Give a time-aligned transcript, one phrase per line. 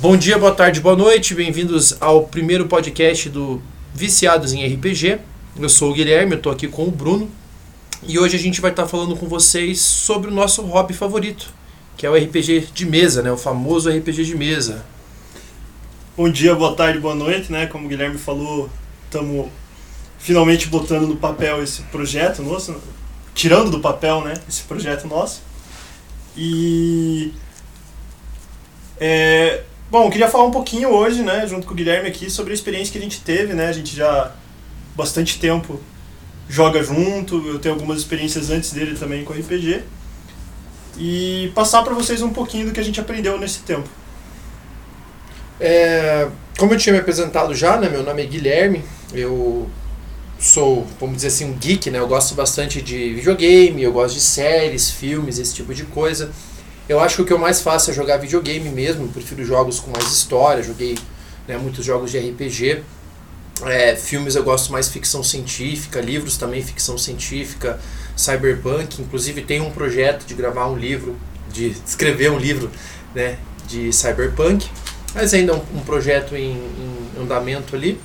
[0.00, 3.60] Bom dia, boa tarde, boa noite, bem-vindos ao primeiro podcast do
[3.94, 5.18] Viciados em RPG.
[5.60, 7.30] Eu sou o Guilherme, eu estou aqui com o Bruno
[8.04, 11.52] e hoje a gente vai estar falando com vocês sobre o nosso hobby favorito,
[11.98, 13.30] que é o RPG de mesa, né?
[13.30, 14.86] O famoso RPG de mesa.
[16.16, 17.66] Bom dia, boa tarde, boa noite, né?
[17.66, 18.70] Como o Guilherme falou,
[19.04, 19.48] estamos
[20.18, 22.74] finalmente botando no papel esse projeto nosso,
[23.34, 24.32] tirando do papel, né?
[24.48, 25.42] Esse projeto nosso.
[26.34, 27.34] E
[28.98, 32.52] é, bom, eu queria falar um pouquinho hoje, né, junto com o Guilherme aqui, sobre
[32.52, 33.66] a experiência que a gente teve, né?
[33.66, 34.32] A gente já
[34.94, 35.80] bastante tempo
[36.48, 39.82] joga junto, eu tenho algumas experiências antes dele também com RPG.
[40.98, 43.88] E passar para vocês um pouquinho do que a gente aprendeu nesse tempo.
[45.60, 48.82] É, como eu tinha me apresentado já, né, meu nome é Guilherme,
[49.12, 49.70] eu
[50.38, 54.20] sou, vamos dizer assim, um geek, né, eu gosto bastante de videogame, eu gosto de
[54.20, 56.32] séries, filmes, esse tipo de coisa.
[56.90, 59.78] Eu acho que o que eu mais faço é jogar videogame mesmo, eu prefiro jogos
[59.78, 60.98] com mais história, joguei
[61.46, 62.82] né, muitos jogos de RPG.
[63.62, 67.78] É, filmes eu gosto mais ficção científica, livros também ficção científica,
[68.16, 69.00] cyberpunk.
[69.00, 71.16] Inclusive tem um projeto de gravar um livro,
[71.52, 72.68] de escrever um livro
[73.14, 73.38] né,
[73.68, 74.68] de cyberpunk,
[75.14, 78.00] mas ainda é um, um projeto em, em, andamento ali.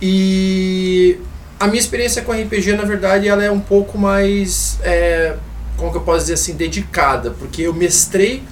[0.00, 1.18] E
[1.58, 5.34] a minha experiência com RPG, na verdade, ela é um pouco mais, é,
[5.76, 8.42] como que eu posso dizer assim, dedicada, porque eu mestrei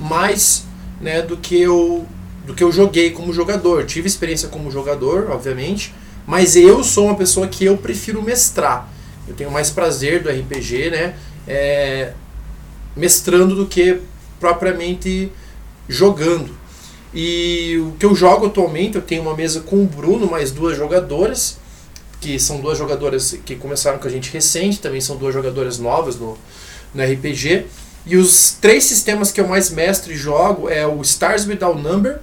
[0.00, 0.64] mais
[1.00, 2.06] né, do que eu
[2.44, 3.84] do que eu joguei como jogador.
[3.86, 5.94] Tive experiência como jogador, obviamente,
[6.26, 8.88] mas eu sou uma pessoa que eu prefiro mestrar.
[9.28, 11.14] Eu tenho mais prazer do RPG, né?
[11.46, 12.12] É,
[12.96, 14.00] mestrando do que
[14.40, 15.30] propriamente
[15.88, 16.50] jogando.
[17.14, 20.76] E o que eu jogo atualmente, eu tenho uma mesa com o Bruno, mais duas
[20.76, 21.58] jogadoras,
[22.20, 26.16] que são duas jogadoras que começaram com a gente recente, também são duas jogadoras novas
[26.16, 26.38] no,
[26.94, 27.66] no RPG.
[28.04, 32.18] E os três sistemas que eu mais mestre e jogo é o Stars Without Number,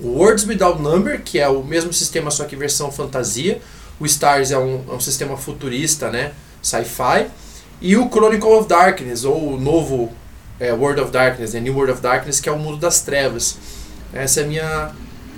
[0.00, 3.60] o Words Without Number, que é o mesmo sistema, só que versão fantasia.
[3.98, 6.32] O Stars é um, é um sistema futurista, né?
[6.60, 7.26] Sci-fi.
[7.80, 10.12] E o Chronicle of Darkness, ou o novo
[10.58, 11.60] é, World of Darkness, né?
[11.60, 13.56] New World of Darkness, que é o mundo das trevas.
[14.12, 14.90] Essa é a minha,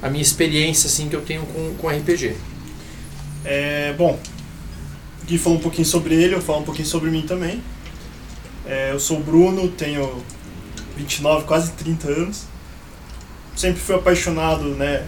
[0.02, 2.36] a minha experiência assim, que eu tenho com, com RPG.
[3.44, 4.18] É, bom,
[5.26, 7.62] Gui falou um pouquinho sobre ele, eu falo um pouquinho sobre mim também.
[8.66, 10.22] É, eu sou o Bruno, tenho
[10.96, 12.54] 29, quase 30 anos
[13.56, 15.04] sempre fui apaixonado, né?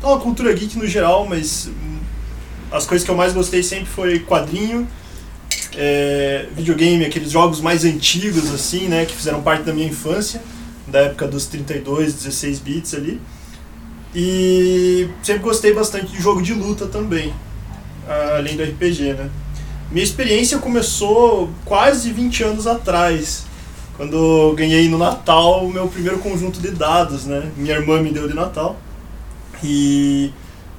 [0.00, 1.70] Pela cultura geek no geral, mas
[2.70, 4.86] as coisas que eu mais gostei sempre foi quadrinho,
[5.76, 9.04] é, videogame, aqueles jogos mais antigos, assim, né?
[9.04, 10.42] Que fizeram parte da minha infância,
[10.86, 13.20] da época dos 32, 16 bits ali.
[14.14, 17.32] E sempre gostei bastante de jogo de luta também,
[18.36, 19.30] além do RPG, né?
[19.90, 23.44] Minha experiência começou quase 20 anos atrás,
[23.96, 27.50] quando eu ganhei no Natal o meu primeiro conjunto de dados, né?
[27.56, 28.76] Minha irmã me deu de Natal.
[29.64, 30.30] E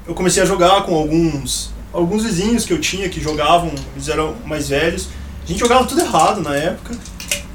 [0.06, 4.36] eu comecei a jogar com alguns alguns vizinhos que eu tinha que jogavam, eles eram
[4.46, 5.08] mais velhos.
[5.42, 6.94] A gente jogava tudo errado na época.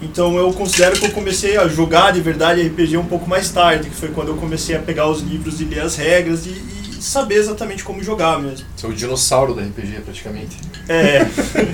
[0.02, 3.90] Então eu considero que eu comecei a jogar de verdade RPG um pouco mais tarde,
[3.90, 6.85] que foi quando eu comecei a pegar os livros e ler as regras e, e
[7.00, 8.66] saber exatamente como jogar mesmo.
[8.76, 10.58] Você é o dinossauro da RPG praticamente.
[10.88, 11.26] É.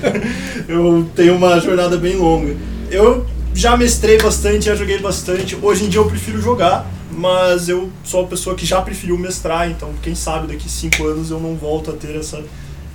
[0.68, 2.56] eu tenho uma jornada bem longa.
[2.90, 5.56] Eu já mestrei bastante, já joguei bastante.
[5.60, 9.70] Hoje em dia eu prefiro jogar, mas eu sou uma pessoa que já preferiu mestrar,
[9.70, 12.42] então quem sabe daqui cinco anos eu não volto a ter essa,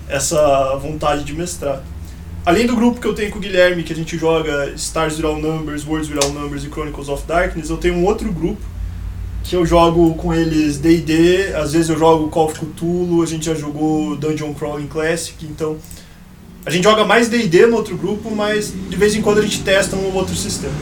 [0.08, 1.84] essa vontade de mestrar.
[2.46, 5.42] Além do grupo que eu tenho com o Guilherme, que a gente joga Stars Without
[5.42, 8.62] Numbers, Words Without Numbers e Chronicles of Darkness, eu tenho um outro grupo
[9.48, 13.46] que eu jogo com eles D&D, às vezes eu jogo Call of Cthulhu, a gente
[13.46, 15.78] já jogou Dungeon Crawling Classic, então
[16.66, 19.62] a gente joga mais D&D no outro grupo, mas de vez em quando a gente
[19.62, 20.74] testa um ou outro sistema.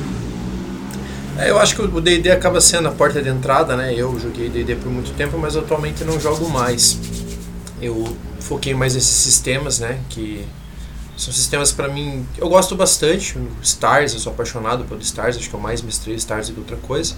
[1.38, 3.94] É, eu acho que o D&D acaba sendo a porta de entrada, né?
[3.94, 6.98] Eu joguei D&D por muito tempo, mas atualmente não jogo mais.
[7.80, 10.00] Eu foquei mais nesses sistemas, né?
[10.10, 10.44] Que
[11.18, 12.26] são sistemas para mim...
[12.38, 13.38] Eu gosto bastante.
[13.62, 15.36] Stars, eu sou apaixonado pelo Stars.
[15.36, 17.16] Acho que eu mais mestrei Stars do que outra coisa.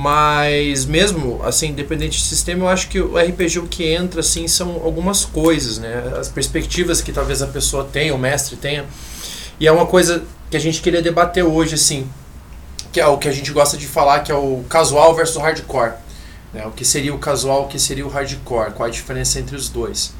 [0.00, 4.48] Mas mesmo, assim, independente de sistema, eu acho que o RPG o que entra, assim,
[4.48, 6.14] são algumas coisas, né?
[6.18, 8.86] As perspectivas que talvez a pessoa tenha, o mestre tenha.
[9.60, 12.08] E é uma coisa que a gente queria debater hoje, assim,
[12.90, 15.40] que é o que a gente gosta de falar, que é o casual versus o
[15.40, 15.92] hardcore.
[16.54, 16.64] Né?
[16.66, 19.68] O que seria o casual, o que seria o hardcore, qual a diferença entre os
[19.68, 20.14] dois.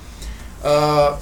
[0.62, 1.16] Uh,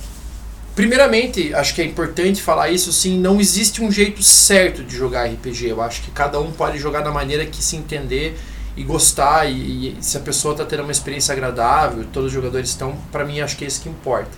[0.79, 5.25] primeiramente, acho que é importante falar isso, sim, não existe um jeito certo de jogar
[5.25, 5.71] RPG.
[5.71, 8.39] Eu acho que cada um pode jogar da maneira que se entender
[8.77, 12.69] e gostar e, e se a pessoa está tendo uma experiência agradável, todos os jogadores
[12.69, 14.31] estão, para mim acho que é isso que importa.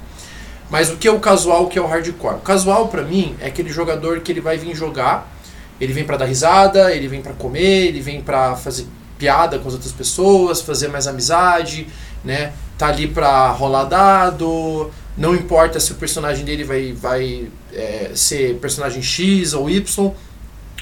[0.71, 2.37] Mas o que é o casual, o que é o hardcore?
[2.37, 5.31] O casual para mim é aquele jogador que ele vai vir jogar,
[5.79, 8.87] ele vem para dar risada, ele vem para comer, ele vem para fazer
[9.19, 11.87] piada com as outras pessoas, fazer mais amizade,
[12.25, 12.55] né?
[12.79, 14.91] Tá ali pra rolar dado,
[15.21, 20.15] não importa se o personagem dele vai, vai é, ser personagem X ou Y,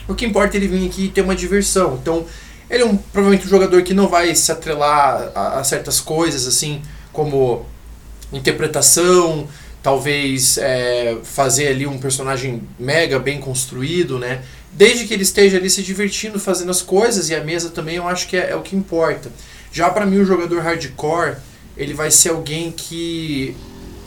[0.06, 1.98] o que importa é ele vir aqui e ter uma diversão.
[2.00, 2.24] Então,
[2.70, 6.46] ele é um, provavelmente um jogador que não vai se atrelar a, a certas coisas,
[6.46, 6.80] assim,
[7.12, 7.66] como
[8.32, 9.48] interpretação,
[9.82, 14.42] talvez é, fazer ali um personagem mega bem construído, né?
[14.70, 18.06] Desde que ele esteja ali se divertindo, fazendo as coisas, e a mesa também eu
[18.06, 19.32] acho que é, é o que importa.
[19.72, 21.38] Já para mim, o jogador hardcore,
[21.76, 23.56] ele vai ser alguém que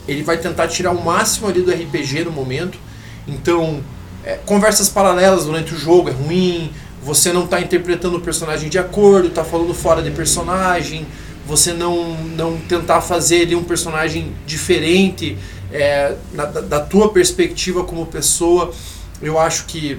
[0.06, 2.78] ele vai tentar tirar o máximo ali do RPG no momento.
[3.26, 3.82] Então,
[4.24, 6.72] é, conversas paralelas durante o jogo é ruim,
[7.02, 11.06] você não está interpretando o personagem de acordo, está falando fora de personagem,
[11.46, 15.36] você não, não tentar fazer ali um personagem diferente
[15.72, 18.72] é, na, da tua perspectiva como pessoa,
[19.20, 19.98] eu acho que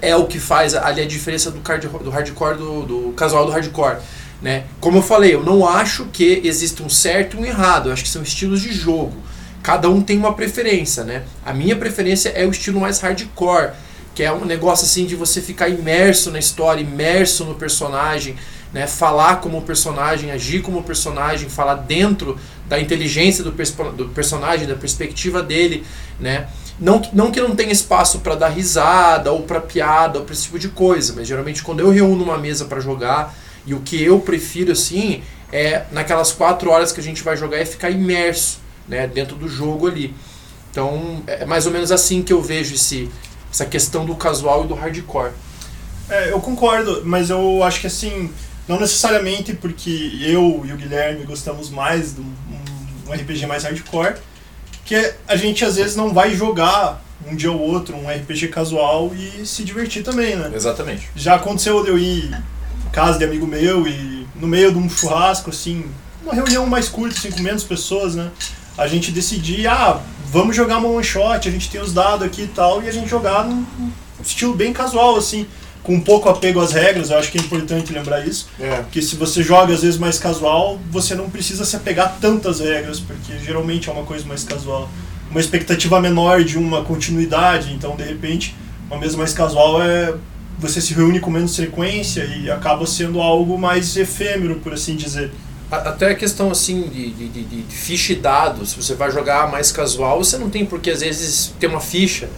[0.00, 3.52] é o que faz ali a diferença do, card, do hardcore do, do casual do
[3.52, 3.98] hardcore.
[4.42, 4.64] Né?
[4.80, 8.02] Como eu falei, eu não acho que exista um certo e um errado, eu acho
[8.02, 9.14] que são estilos de jogo.
[9.62, 11.22] Cada um tem uma preferência, né?
[11.44, 13.70] A minha preferência é o estilo mais hardcore,
[14.14, 18.36] que é um negócio assim de você ficar imerso na história, imerso no personagem,
[18.74, 18.86] né?
[18.86, 22.38] Falar como personagem, agir como personagem, falar dentro
[22.68, 25.84] da inteligência do, do personagem, da perspectiva dele,
[26.20, 26.46] né?
[26.78, 30.44] Não, não que não tenha espaço para dar risada ou para piada ou para esse
[30.44, 33.34] tipo de coisa, mas geralmente quando eu reúno uma mesa para jogar,
[33.66, 35.22] e o que eu prefiro assim
[35.52, 38.58] é naquelas quatro horas que a gente vai jogar é ficar imerso
[38.88, 40.14] né, dentro do jogo ali.
[40.70, 43.08] Então é mais ou menos assim que eu vejo esse,
[43.52, 45.32] essa questão do casual e do hardcore.
[46.10, 48.30] É, eu concordo, mas eu acho que assim,
[48.68, 52.34] não necessariamente porque eu e o Guilherme gostamos mais de um,
[53.08, 54.16] um RPG mais hardcore,
[54.84, 59.12] que a gente às vezes não vai jogar um dia ou outro um RPG casual
[59.14, 60.50] e se divertir também, né?
[60.54, 61.08] Exatamente.
[61.16, 62.34] Já aconteceu de eu ir em
[62.94, 65.84] casa de amigo meu e no meio de um churrasco, assim,
[66.22, 68.30] uma reunião mais curta, assim, com menos pessoas, né?
[68.78, 70.00] A gente decidir, ah,
[70.30, 72.92] vamos jogar uma one shot, a gente tem os dados aqui e tal, e a
[72.92, 73.66] gente jogar num
[74.22, 75.46] estilo bem casual, assim,
[75.82, 78.48] com pouco apego às regras, eu acho que é importante lembrar isso.
[78.60, 78.76] É.
[78.76, 83.00] Porque se você joga às vezes mais casual, você não precisa se apegar tantas regras,
[83.00, 84.88] porque geralmente é uma coisa mais casual.
[85.30, 88.56] Uma expectativa menor de uma continuidade, então de repente,
[88.88, 90.14] uma mesa mais casual é
[90.58, 95.30] você se reúne com menos frequência e acaba sendo algo mais efêmero, por assim dizer.
[95.70, 99.50] Até a questão assim de, de, de, de ficha e dados, se você vai jogar
[99.50, 102.28] mais casual, você não tem porque às vezes ter uma ficha.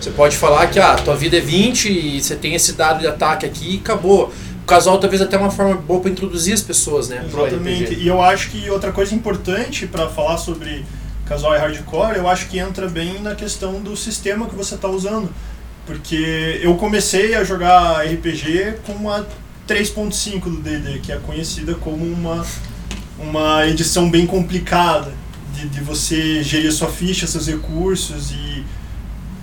[0.00, 3.06] Você pode falar que ah, tua vida é 20 e você tem esse dado de
[3.06, 4.32] ataque aqui e acabou.
[4.62, 7.24] O casual talvez até uma forma boa para introduzir as pessoas, né?
[7.26, 7.94] Exatamente.
[7.94, 10.84] E eu acho que outra coisa importante para falar sobre
[11.26, 14.88] casual e hardcore, eu acho que entra bem na questão do sistema que você está
[14.88, 15.30] usando.
[15.86, 19.24] Porque eu comecei a jogar RPG com a
[19.68, 22.44] 3.5 do D&D, que é conhecida como uma
[23.18, 25.12] uma edição bem complicada
[25.54, 28.64] de, de você gerir sua ficha, seus recursos e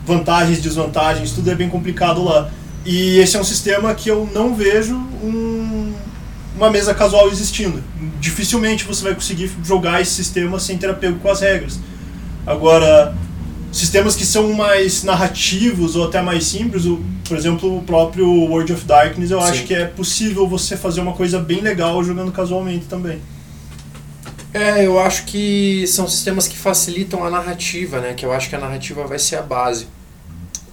[0.06, 2.50] vantagens, desvantagens, tudo é bem complicado lá.
[2.86, 5.94] E esse é um sistema que eu não vejo um,
[6.58, 7.82] uma mesa casual existindo.
[8.20, 11.80] Dificilmente você vai conseguir jogar esse sistema sem ter apego com as regras.
[12.46, 13.16] Agora,
[13.72, 18.74] sistemas que são mais narrativos ou até mais simples, o, por exemplo, o próprio World
[18.74, 19.48] of Darkness, eu Sim.
[19.48, 23.22] acho que é possível você fazer uma coisa bem legal jogando casualmente também.
[24.54, 28.14] É, eu acho que são sistemas que facilitam a narrativa, né?
[28.14, 29.88] Que eu acho que a narrativa vai ser a base.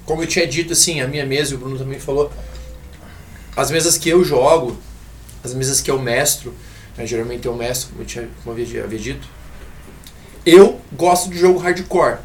[0.04, 2.32] Como eu tinha dito, assim, a minha mesa, e o Bruno também falou,
[3.56, 4.76] as mesas que eu jogo,
[5.44, 6.52] as mesas que eu mestro,
[6.96, 9.28] né, geralmente eu mestro, como eu, tinha, como eu havia, havia dito,
[10.44, 12.18] eu gosto de jogo hardcore,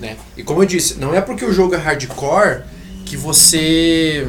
[0.00, 0.16] né?
[0.36, 2.62] E como eu disse, não é porque o jogo é hardcore
[3.04, 4.26] que você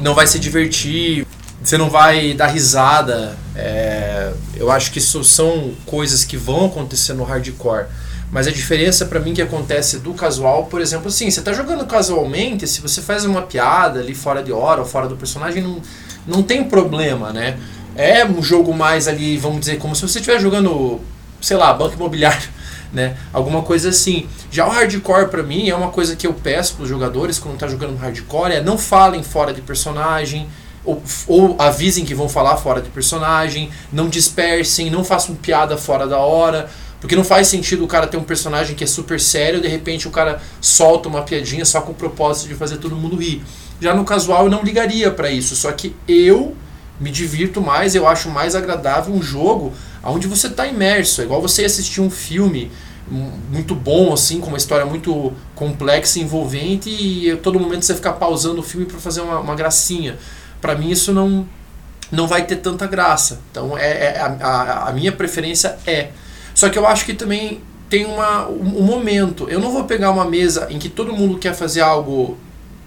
[0.00, 1.26] não vai se divertir,
[1.62, 3.36] você não vai dar risada.
[3.54, 7.86] É, eu acho que isso são coisas que vão acontecer no hardcore.
[8.30, 11.86] Mas a diferença para mim que acontece do casual, por exemplo, assim, você tá jogando
[11.86, 15.80] casualmente, se você faz uma piada ali fora de hora ou fora do personagem, não,
[16.26, 17.58] não tem problema, né?
[17.96, 21.00] É um jogo mais ali, vamos dizer, como se você estivesse jogando,
[21.40, 22.48] sei lá, banco imobiliário,
[22.92, 23.16] né?
[23.32, 24.26] Alguma coisa assim.
[24.50, 27.68] Já o hardcore para mim é uma coisa que eu peço pros jogadores quando tá
[27.68, 30.48] jogando hardcore, é não falem fora de personagem,
[30.84, 36.06] ou, ou, avisem que vão falar fora de personagem, não dispersem, não façam piada fora
[36.06, 39.60] da hora, porque não faz sentido o cara ter um personagem que é super sério
[39.60, 43.16] de repente o cara solta uma piadinha só com o propósito de fazer todo mundo
[43.16, 43.42] rir.
[43.80, 46.56] Já no casual eu não ligaria para isso, só que eu
[46.98, 51.40] me divirto mais, eu acho mais agradável um jogo onde você está imerso, é igual
[51.40, 52.70] você assistir um filme
[53.50, 58.60] muito bom assim, com uma história muito complexa envolvente e todo momento você ficar pausando
[58.60, 60.18] o filme para fazer uma, uma gracinha
[60.60, 61.48] para mim isso não
[62.10, 63.40] não vai ter tanta graça.
[63.50, 66.08] Então é, é a, a, a, minha preferência é.
[66.54, 69.48] Só que eu acho que também tem uma, um, um momento.
[69.48, 72.38] Eu não vou pegar uma mesa em que todo mundo quer fazer algo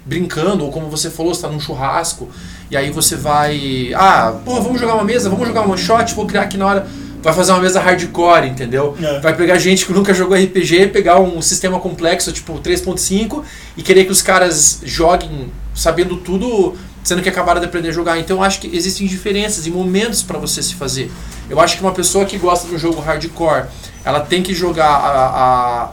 [0.03, 2.29] brincando, ou como você falou, está num churrasco,
[2.71, 3.91] e aí você vai.
[3.93, 6.87] Ah, pô, vamos jogar uma mesa, vamos jogar uma shot, vou criar aqui na hora.
[7.21, 8.97] Vai fazer uma mesa hardcore, entendeu?
[8.99, 9.19] É.
[9.19, 13.43] Vai pegar gente que nunca jogou RPG, pegar um sistema complexo, tipo 3.5,
[13.77, 18.17] e querer que os caras joguem sabendo tudo sendo que acabaram de aprender a jogar.
[18.17, 21.11] Então eu acho que existem diferenças e momentos para você se fazer.
[21.49, 23.65] Eu acho que uma pessoa que gosta de um jogo hardcore,
[24.05, 25.91] ela tem que jogar a, a,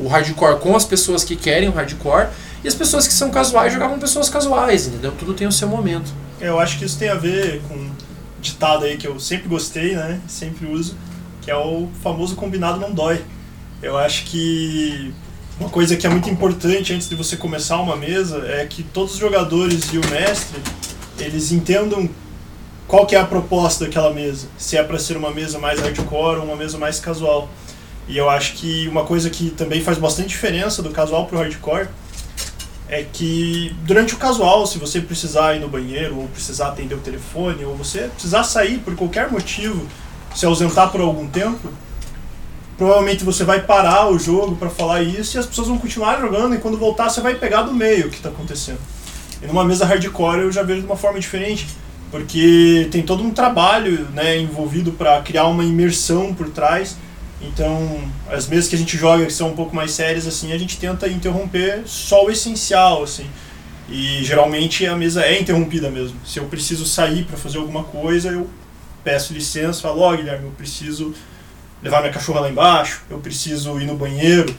[0.00, 2.28] o hardcore com as pessoas que querem o hardcore
[2.62, 5.12] e as pessoas que são casuais jogar com pessoas casuais, entendeu?
[5.12, 6.12] Tudo tem o seu momento.
[6.40, 7.90] Eu acho que isso tem a ver com um
[8.40, 10.20] ditado aí que eu sempre gostei, né?
[10.26, 10.96] Sempre uso,
[11.42, 13.22] que é o famoso combinado não dói.
[13.82, 15.12] Eu acho que
[15.60, 19.14] uma coisa que é muito importante antes de você começar uma mesa é que todos
[19.14, 20.60] os jogadores e o mestre
[21.18, 22.08] eles entendam
[22.86, 24.48] qual que é a proposta daquela mesa.
[24.56, 27.48] Se é para ser uma mesa mais hardcore ou uma mesa mais casual.
[28.08, 31.88] E eu acho que uma coisa que também faz bastante diferença do casual pro hardcore
[32.88, 36.98] é que durante o casual, se você precisar ir no banheiro, ou precisar atender o
[36.98, 39.86] telefone, ou você precisar sair por qualquer motivo,
[40.34, 41.68] se ausentar por algum tempo,
[42.78, 46.54] provavelmente você vai parar o jogo para falar isso e as pessoas vão continuar jogando
[46.54, 48.78] e quando voltar você vai pegar do meio o que está acontecendo.
[49.42, 51.66] E numa mesa hardcore eu já vejo de uma forma diferente,
[52.10, 56.96] porque tem todo um trabalho né, envolvido para criar uma imersão por trás.
[57.40, 60.58] Então, as mesas que a gente joga que são um pouco mais sérias assim, a
[60.58, 63.26] gente tenta interromper só o essencial assim.
[63.88, 66.18] E geralmente a mesa é interrompida mesmo.
[66.26, 68.48] Se eu preciso sair para fazer alguma coisa, eu
[69.02, 71.14] peço licença, falo, ó, oh, Guilherme, eu preciso
[71.82, 74.54] levar minha cachorra lá embaixo, eu preciso ir no banheiro.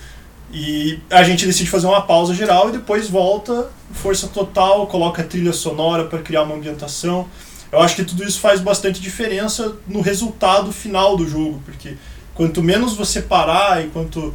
[0.52, 5.54] E a gente decide fazer uma pausa geral e depois volta, força total, coloca trilha
[5.54, 7.28] sonora para criar uma ambientação.
[7.72, 11.96] Eu acho que tudo isso faz bastante diferença no resultado final do jogo, porque
[12.40, 14.34] quanto menos você parar e quanto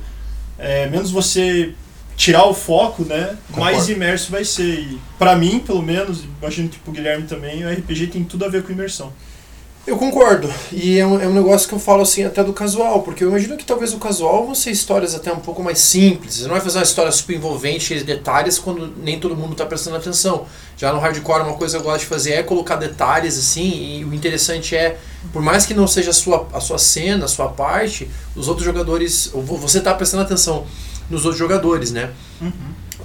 [0.59, 1.73] é, menos você
[2.15, 3.61] tirar o foco, né, Concordo.
[3.61, 4.79] mais imerso vai ser.
[4.79, 8.49] E para mim, pelo menos, imagino que pro Guilherme também, o RPG tem tudo a
[8.49, 9.11] ver com imersão.
[9.87, 10.51] Eu concordo.
[10.73, 13.29] E é um, é um negócio que eu falo assim até do casual, porque eu
[13.29, 16.37] imagino que talvez o casual vão ser histórias até um pouco mais simples.
[16.37, 19.53] Você não vai fazer uma história super envolvente, cheia de detalhes, quando nem todo mundo
[19.53, 20.47] está prestando atenção.
[20.77, 24.05] Já no hardcore, uma coisa que eu gosto de fazer é colocar detalhes assim, e
[24.05, 24.99] o interessante é,
[25.33, 28.65] por mais que não seja a sua, a sua cena, a sua parte, os outros
[28.65, 30.65] jogadores, você está prestando atenção
[31.11, 32.11] nos outros jogadores, né?
[32.41, 32.53] Uhum.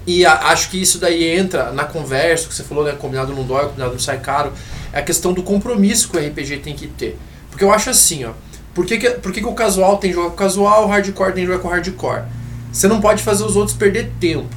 [0.10, 2.94] E a, acho que isso daí entra na conversa que você falou, né?
[2.94, 4.52] Combinado não dói, combinado não sai caro
[4.92, 7.16] é a questão do compromisso que o RPG tem que ter.
[7.52, 8.32] Porque eu acho assim, ó.
[8.74, 11.46] Por que, que, por que, que o casual tem jogar com casual, o hardcore tem
[11.46, 12.24] jogar com hardcore?
[12.72, 14.48] Você não pode fazer os outros perder tempo.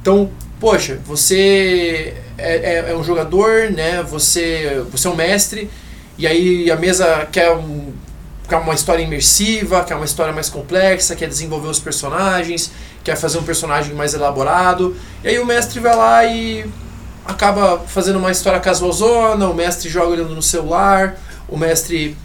[0.00, 4.02] Então, poxa, você é, é, é um jogador, né?
[4.04, 5.70] Você, você é um mestre,
[6.16, 7.92] e aí a mesa quer, um,
[8.54, 12.70] quer uma história imersiva, quer uma história mais complexa, quer desenvolver os personagens,
[13.02, 14.96] quer fazer um personagem mais elaborado.
[15.24, 16.64] E aí o mestre vai lá e
[17.24, 21.18] acaba fazendo uma história casualzona, o mestre joga olhando no celular,
[21.48, 22.16] o mestre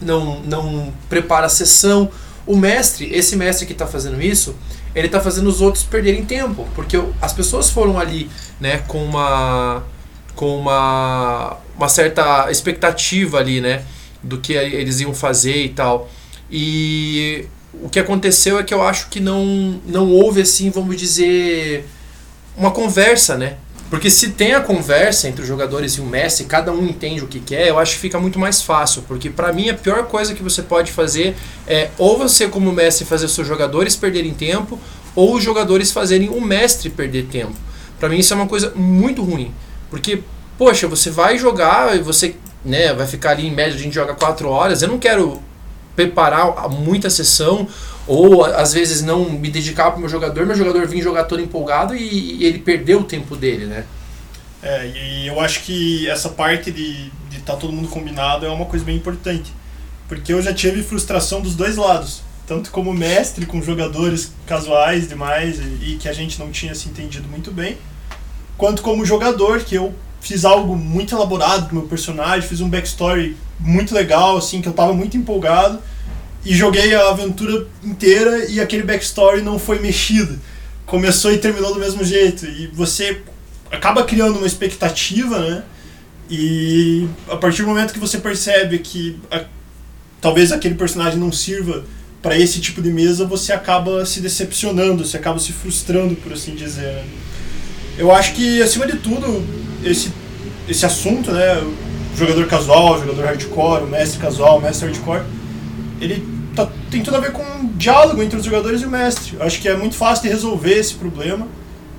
[0.00, 2.08] não, não prepara a sessão.
[2.46, 4.54] O mestre, esse mestre que está fazendo isso,
[4.94, 9.82] ele está fazendo os outros perderem tempo, porque as pessoas foram ali né, com uma
[10.34, 13.82] com uma, uma certa expectativa ali, né,
[14.22, 16.10] do que eles iam fazer e tal.
[16.50, 21.86] E o que aconteceu é que eu acho que não, não houve assim, vamos dizer,
[22.56, 23.56] uma conversa, né,
[23.90, 27.26] porque se tem a conversa entre os jogadores e o mestre, cada um entende o
[27.26, 29.02] que quer, eu acho que fica muito mais fácil.
[29.08, 31.34] Porque para mim a pior coisa que você pode fazer
[31.66, 34.78] é ou você como mestre fazer os seus jogadores perderem tempo,
[35.14, 37.54] ou os jogadores fazerem o mestre perder tempo.
[37.98, 39.52] Para mim isso é uma coisa muito ruim.
[39.88, 40.22] Porque,
[40.58, 44.14] poxa, você vai jogar e você né, vai ficar ali em média, a gente joga
[44.14, 45.42] 4 horas, eu não quero
[45.94, 47.66] preparar muita sessão
[48.06, 51.42] ou às vezes não me dedicar para o meu jogador, meu jogador vir jogar todo
[51.42, 53.84] empolgado e, e ele perdeu o tempo dele, né?
[54.62, 58.64] É, e eu acho que essa parte de estar tá todo mundo combinado é uma
[58.64, 59.52] coisa bem importante.
[60.08, 62.22] Porque eu já tive frustração dos dois lados.
[62.46, 66.88] Tanto como mestre com jogadores casuais demais e, e que a gente não tinha se
[66.88, 67.76] entendido muito bem,
[68.56, 69.94] quanto como jogador, que eu
[70.28, 74.72] fiz algo muito elaborado com meu personagem, fiz um backstory muito legal, assim, que eu
[74.72, 75.78] estava muito empolgado
[76.44, 80.38] e joguei a aventura inteira e aquele backstory não foi mexido.
[80.84, 82.44] Começou e terminou do mesmo jeito.
[82.44, 83.22] E você
[83.70, 85.64] acaba criando uma expectativa, né?
[86.28, 89.44] E a partir do momento que você percebe que a,
[90.20, 91.86] talvez aquele personagem não sirva
[92.20, 96.54] para esse tipo de mesa, você acaba se decepcionando, você acaba se frustrando, por assim
[96.54, 96.82] dizer.
[96.82, 97.04] Né?
[97.98, 99.44] Eu acho que, acima de tudo,
[99.84, 100.12] esse,
[100.68, 101.60] esse assunto, né?
[102.18, 105.22] jogador casual, jogador hardcore, o mestre casual, o mestre hardcore,
[106.00, 109.36] ele tá, tem tudo a ver com um diálogo entre os jogadores e o mestre.
[109.36, 111.46] Eu acho que é muito fácil de resolver esse problema.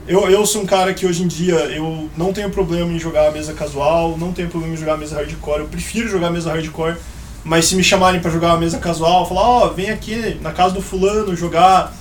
[0.08, 3.28] Eu, eu sou um cara que hoje em dia eu não tenho problema em jogar
[3.28, 6.32] a mesa casual, não tenho problema em jogar a mesa hardcore, eu prefiro jogar a
[6.32, 6.96] mesa hardcore,
[7.44, 10.52] mas se me chamarem para jogar a mesa casual, falar, ó, oh, vem aqui na
[10.52, 11.94] casa do fulano jogar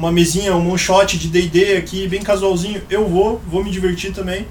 [0.00, 4.46] uma mesinha, um shot de D&D aqui, bem casualzinho, eu vou, vou me divertir também.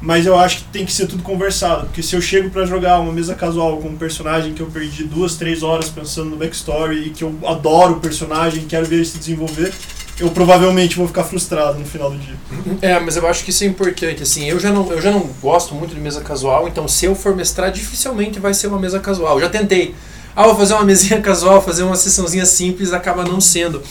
[0.00, 3.00] Mas eu acho que tem que ser tudo conversado, porque se eu chego para jogar
[3.00, 7.08] uma mesa casual com um personagem que eu perdi duas, três horas pensando no backstory
[7.08, 9.72] e que eu adoro o personagem, quero ver ele se desenvolver,
[10.18, 12.34] eu provavelmente vou ficar frustrado no final do dia.
[12.80, 15.28] É, mas eu acho que isso é importante, assim, eu já não, eu já não
[15.42, 19.00] gosto muito de mesa casual, então se eu for mestrar, dificilmente vai ser uma mesa
[19.00, 19.36] casual.
[19.36, 19.94] Eu já tentei.
[20.34, 23.82] Ah, vou fazer uma mesinha casual, fazer uma sessãozinha simples, acaba não sendo.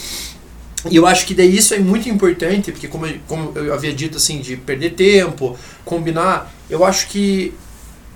[0.89, 4.17] E eu acho que daí isso é muito importante, porque como, como eu havia dito
[4.17, 7.53] assim, de perder tempo, combinar, eu acho que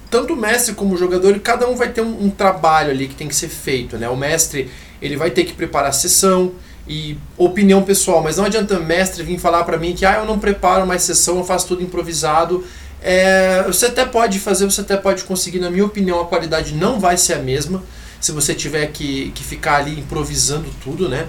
[0.10, 3.16] tanto o mestre como o jogador, cada um vai ter um, um, trabalho ali que
[3.16, 4.10] tem que ser feito, né?
[4.10, 4.70] O mestre,
[5.02, 6.54] ele vai ter que preparar a sessão
[6.88, 10.40] e opinião pessoal, mas não adianta mestre vir falar para mim que ah, eu não
[10.40, 12.64] preparo mais sessão, eu faço tudo improvisado.
[13.02, 17.00] É, você até pode fazer, você até pode conseguir, na minha opinião, a qualidade não
[17.00, 17.84] vai ser a mesma
[18.20, 21.28] se você tiver que, que ficar ali improvisando tudo, né?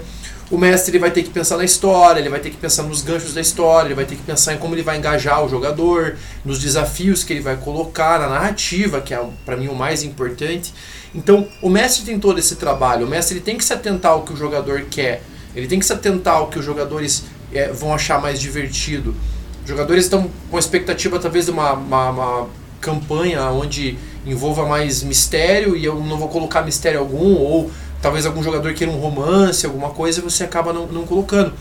[0.51, 3.01] O mestre ele vai ter que pensar na história, ele vai ter que pensar nos
[3.01, 6.17] ganchos da história, ele vai ter que pensar em como ele vai engajar o jogador,
[6.43, 10.73] nos desafios que ele vai colocar, na narrativa, que é para mim o mais importante.
[11.15, 14.23] Então, o mestre tem todo esse trabalho, o mestre ele tem que se atentar ao
[14.23, 15.23] que o jogador quer,
[15.55, 19.15] ele tem que se atentar ao que os jogadores é, vão achar mais divertido.
[19.63, 22.49] Os jogadores estão com a expectativa, talvez, de uma, uma, uma
[22.81, 28.43] campanha onde envolva mais mistério e eu não vou colocar mistério algum, ou talvez algum
[28.43, 31.53] jogador queira um romance, alguma coisa, e você acaba não, não colocando.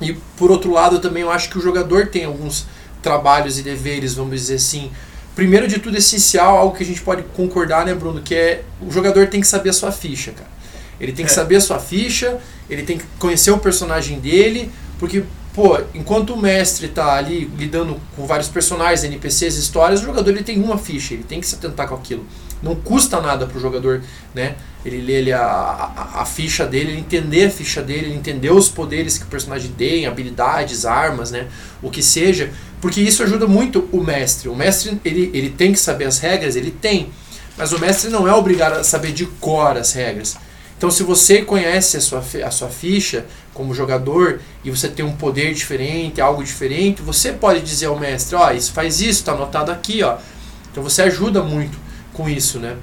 [0.00, 2.66] E por outro lado, também eu acho que o jogador tem alguns
[3.00, 4.90] trabalhos e deveres, vamos dizer assim.
[5.34, 8.90] Primeiro de tudo, essencial, algo que a gente pode concordar, né, Bruno, que é o
[8.90, 10.50] jogador tem que saber a sua ficha, cara.
[11.00, 11.34] Ele tem que é.
[11.34, 16.36] saber a sua ficha, ele tem que conhecer o personagem dele, porque, pô, enquanto o
[16.36, 21.14] mestre está ali lidando com vários personagens, NPCs, histórias, o jogador ele tem uma ficha,
[21.14, 22.26] ele tem que se atentar com aquilo.
[22.62, 24.02] Não custa nada para o jogador,
[24.34, 24.54] né?
[24.84, 28.50] Ele ler ele, a, a, a, ficha dele, ele entender a ficha dele, ele entender
[28.50, 31.48] os poderes que o personagem tem, habilidades, armas, né?
[31.80, 34.48] O que seja, porque isso ajuda muito o mestre.
[34.48, 37.10] O mestre ele, ele tem que saber as regras, ele tem,
[37.56, 40.36] mas o mestre não é obrigado a saber de cor as regras.
[40.76, 45.14] Então, se você conhece a sua, a sua ficha como jogador e você tem um
[45.14, 49.30] poder diferente, algo diferente, você pode dizer ao mestre: Ó, oh, isso faz isso, está
[49.30, 50.16] anotado aqui, ó.
[50.72, 51.78] Então, você ajuda muito
[52.12, 52.76] com isso, né?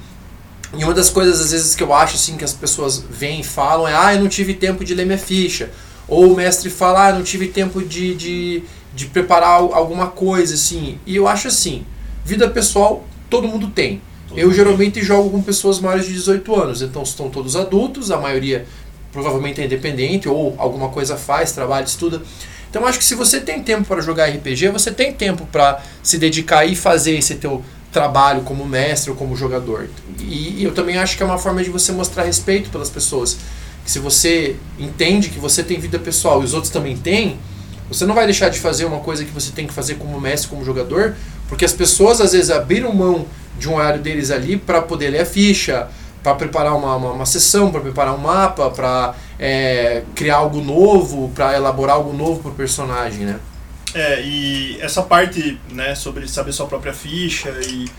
[0.77, 3.43] E uma das coisas, às vezes, que eu acho assim que as pessoas vêm e
[3.43, 5.71] falam é: ah, eu não tive tempo de ler minha ficha.
[6.07, 8.63] Ou o mestre fala: ah, eu não tive tempo de, de,
[8.93, 10.99] de preparar alguma coisa, assim.
[11.05, 11.85] E eu acho assim:
[12.23, 14.01] vida pessoal, todo mundo tem.
[14.27, 15.03] Todo eu mundo geralmente tem.
[15.03, 18.65] jogo com pessoas maiores de 18 anos, então estão todos adultos, a maioria
[19.11, 22.21] provavelmente é independente ou alguma coisa faz, trabalha, estuda.
[22.69, 26.19] Então acho que se você tem tempo para jogar RPG, você tem tempo para se
[26.19, 29.89] dedicar e fazer esse teu trabalho como mestre ou como jogador.
[30.19, 33.37] E, e, eu também acho que é uma forma de você mostrar respeito pelas pessoas.
[33.83, 37.39] Que se você entende que você tem vida pessoal e os outros também têm,
[37.87, 40.49] você não vai deixar de fazer uma coisa que você tem que fazer como mestre,
[40.49, 41.15] como jogador,
[41.47, 43.25] porque as pessoas às vezes abriram mão
[43.57, 45.87] de um horário deles ali para poder ler a ficha,
[46.21, 51.31] para preparar uma, uma, uma sessão, para preparar um mapa, para é, criar algo novo,
[51.33, 53.39] para elaborar algo novo para o personagem, né?
[53.93, 57.89] É, e essa parte, né, sobre saber sua própria ficha e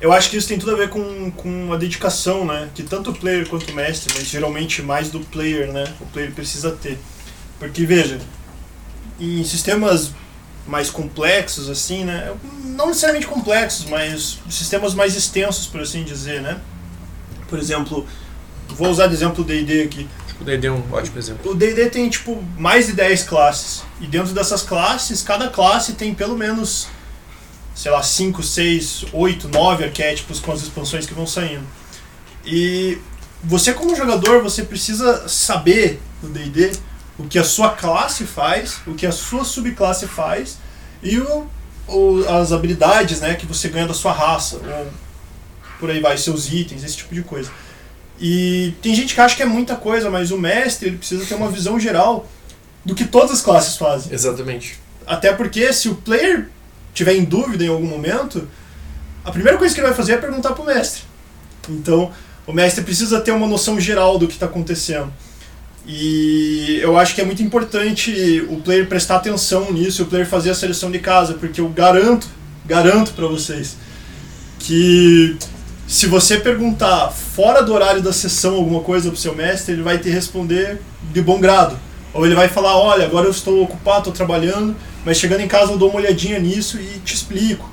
[0.00, 3.10] eu acho que isso tem tudo a ver com, com a dedicação, né, que tanto
[3.10, 6.98] o player quanto o mestre, mas geralmente mais do player, né, o player precisa ter.
[7.58, 8.20] Porque veja,
[9.18, 10.12] em sistemas
[10.66, 12.32] mais complexos assim, né,
[12.64, 16.60] não necessariamente complexos, mas sistemas mais extensos, por assim dizer, né?
[17.48, 18.06] Por exemplo,
[18.68, 20.08] vou usar de exemplo o D&D aqui.
[20.40, 21.50] O D&D é um ótimo exemplo.
[21.50, 23.82] O D&D tem, tipo, mais de 10 classes.
[24.00, 26.86] E dentro dessas classes, cada classe tem pelo menos,
[27.74, 31.66] sei lá, 5, 6, 8, 9 arquétipos com as expansões que vão saindo.
[32.44, 32.98] E
[33.42, 36.72] você como jogador, você precisa saber no D&D
[37.18, 40.58] o que a sua classe faz, o que a sua subclasse faz
[41.02, 41.46] e o,
[41.88, 44.86] o, as habilidades né, que você ganha da sua raça, ou
[45.80, 47.50] por aí vai, seus itens, esse tipo de coisa.
[48.20, 51.34] E tem gente que acha que é muita coisa, mas o mestre ele precisa ter
[51.34, 52.28] uma visão geral
[52.84, 54.12] do que todas as classes fazem.
[54.12, 54.78] Exatamente.
[55.06, 56.48] Até porque se o player
[56.92, 58.48] tiver em dúvida em algum momento,
[59.24, 61.02] a primeira coisa que ele vai fazer é perguntar pro mestre.
[61.68, 62.10] Então,
[62.46, 65.12] o mestre precisa ter uma noção geral do que está acontecendo.
[65.86, 70.50] E eu acho que é muito importante o player prestar atenção nisso, o player fazer
[70.50, 72.26] a seleção de casa, porque eu garanto,
[72.66, 73.76] garanto para vocês
[74.58, 75.36] que
[75.88, 79.98] se você perguntar fora do horário da sessão alguma coisa pro seu mestre, ele vai
[79.98, 80.80] te responder
[81.12, 81.78] de bom grado.
[82.12, 85.72] Ou ele vai falar, olha, agora eu estou ocupado, estou trabalhando, mas chegando em casa
[85.72, 87.70] eu dou uma olhadinha nisso e te explico.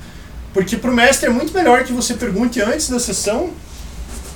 [0.54, 3.51] Porque pro mestre é muito melhor que você pergunte antes da sessão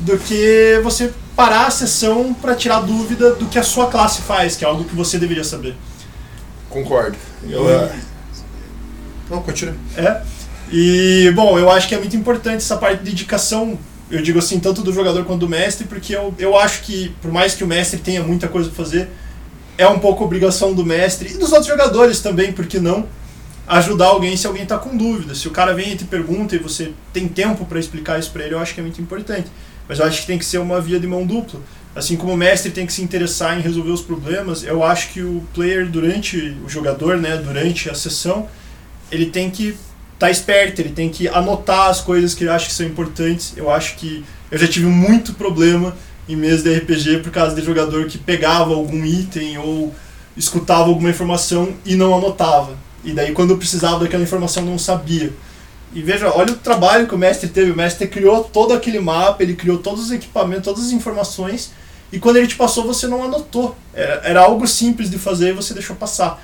[0.01, 4.57] do que você parar a sessão para tirar dúvida do que a sua classe faz,
[4.57, 5.75] que é algo que você deveria saber.
[6.69, 7.17] Concordo.
[7.47, 8.09] Eu, E-
[9.29, 9.75] Não, continua.
[9.95, 10.21] É.
[10.71, 13.77] E, bom, eu acho que é muito importante essa parte de dedicação,
[14.09, 17.31] eu digo assim, tanto do jogador quanto do mestre, porque eu, eu acho que, por
[17.31, 19.09] mais que o mestre tenha muita coisa pra fazer,
[19.77, 23.07] é um pouco obrigação do mestre e dos outros jogadores também, por que não?
[23.67, 25.33] Ajudar alguém se alguém tá com dúvida.
[25.33, 28.43] Se o cara vem e te pergunta e você tem tempo para explicar isso pra
[28.43, 29.47] ele, eu acho que é muito importante.
[29.87, 31.59] Mas eu acho que tem que ser uma via de mão dupla.
[31.95, 35.21] Assim como o mestre tem que se interessar em resolver os problemas, eu acho que
[35.21, 38.47] o player durante o jogador, né, durante a sessão,
[39.11, 39.75] ele tem que
[40.19, 43.53] tá esperto, ele tem que anotar as coisas que ele acha que são importantes.
[43.55, 45.95] Eu acho que eu já tive muito problema
[46.27, 49.95] em mesa de RPG por causa de jogador que pegava algum item ou
[50.35, 52.77] escutava alguma informação e não anotava.
[53.03, 55.31] E daí quando precisava daquela informação não sabia.
[55.93, 57.71] E veja, olha o trabalho que o mestre teve.
[57.71, 61.71] O mestre criou todo aquele mapa, ele criou todos os equipamentos, todas as informações.
[62.11, 63.75] E quando ele te passou, você não anotou.
[63.93, 66.43] Era, era algo simples de fazer e você deixou passar.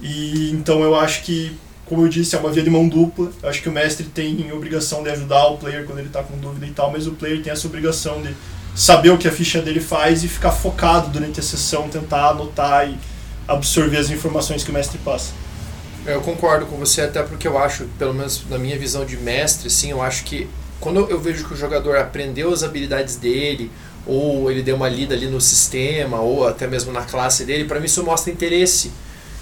[0.00, 1.52] E então eu acho que,
[1.90, 3.32] como eu disse, é uma via de mão dupla.
[3.42, 6.38] Eu acho que o mestre tem obrigação de ajudar o player quando ele está com
[6.38, 8.32] dúvida e tal, mas o player tem essa obrigação de
[8.76, 12.88] saber o que a ficha dele faz e ficar focado durante a sessão, tentar anotar
[12.88, 12.96] e
[13.48, 15.32] absorver as informações que o mestre passa.
[16.06, 19.68] Eu concordo com você, até porque eu acho, pelo menos na minha visão de mestre,
[19.68, 20.48] sim, eu acho que
[20.78, 23.68] quando eu vejo que o jogador aprendeu as habilidades dele,
[24.06, 27.80] ou ele deu uma lida ali no sistema, ou até mesmo na classe dele, para
[27.80, 28.92] mim isso mostra interesse.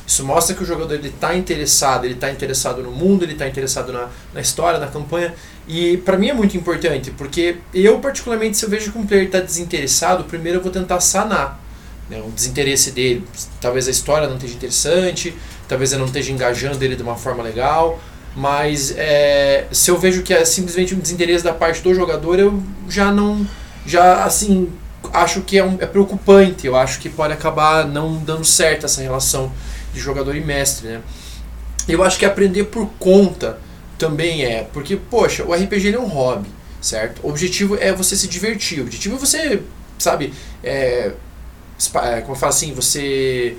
[0.09, 3.47] Isso mostra que o jogador ele está interessado, ele está interessado no mundo, ele está
[3.47, 5.35] interessado na, na história, na campanha.
[5.68, 9.27] E para mim é muito importante, porque eu particularmente se eu vejo que um player
[9.27, 11.61] está desinteressado, primeiro eu vou tentar sanar
[12.09, 13.23] né, o desinteresse dele.
[13.61, 15.35] Talvez a história não esteja interessante,
[15.68, 18.01] talvez eu não esteja engajando ele de uma forma legal,
[18.35, 22.62] mas é, se eu vejo que é simplesmente um desinteresse da parte do jogador, eu
[22.88, 23.47] já não,
[23.85, 24.73] já assim,
[25.12, 29.03] acho que é, um, é preocupante, eu acho que pode acabar não dando certo essa
[29.03, 29.53] relação
[29.98, 31.00] de jogador e mestre, né?
[31.88, 33.58] Eu acho que aprender por conta
[33.98, 36.48] também é, porque, poxa, o RPG é um hobby,
[36.80, 37.20] certo?
[37.22, 39.62] O objetivo é você se divertir, o objetivo é você,
[39.98, 40.32] sabe,
[40.62, 41.12] é,
[42.22, 43.56] como eu falo assim, você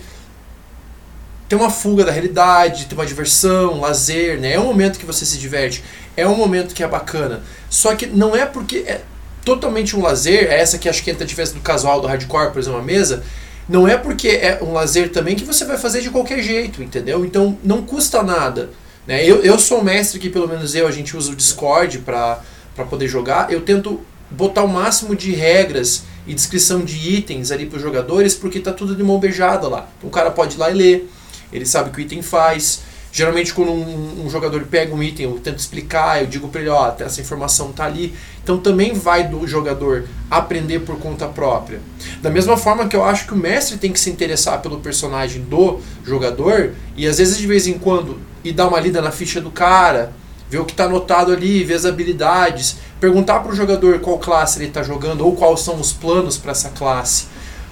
[1.48, 4.54] ter uma fuga da realidade, ter uma diversão, um lazer, né?
[4.54, 5.84] É um momento que você se diverte,
[6.16, 7.42] é um momento que é bacana.
[7.70, 9.02] Só que não é porque é
[9.44, 12.52] totalmente um lazer, é essa que acho que entra a diferença do casual, do hardcore,
[12.52, 13.24] por exemplo, uma mesa,
[13.70, 17.24] não é porque é um lazer também que você vai fazer de qualquer jeito, entendeu?
[17.24, 18.72] Então não custa nada.
[19.06, 19.24] Né?
[19.24, 22.42] Eu, eu sou mestre que, pelo menos eu, a gente usa o Discord para
[22.90, 23.54] poder jogar.
[23.54, 24.02] Eu tento
[24.32, 28.74] botar o máximo de regras e descrição de itens ali para os jogadores, porque tá
[28.74, 29.88] tudo de mão beijada lá.
[30.02, 31.10] O cara pode ir lá e ler,
[31.54, 32.82] ele sabe o que o item faz.
[33.12, 36.70] Geralmente, quando um, um jogador pega um item, eu tento explicar, eu digo para ele:
[36.70, 38.14] ó, essa informação tá ali.
[38.44, 41.80] Então, também vai do jogador aprender por conta própria.
[42.22, 45.42] Da mesma forma que eu acho que o mestre tem que se interessar pelo personagem
[45.44, 49.42] do jogador e, às vezes, de vez em quando, ir dar uma lida na ficha
[49.42, 50.14] do cara,
[50.50, 54.60] ver o que está anotado ali, ver as habilidades, perguntar para o jogador qual classe
[54.60, 57.28] ele está jogando ou quais são os planos para essa classe.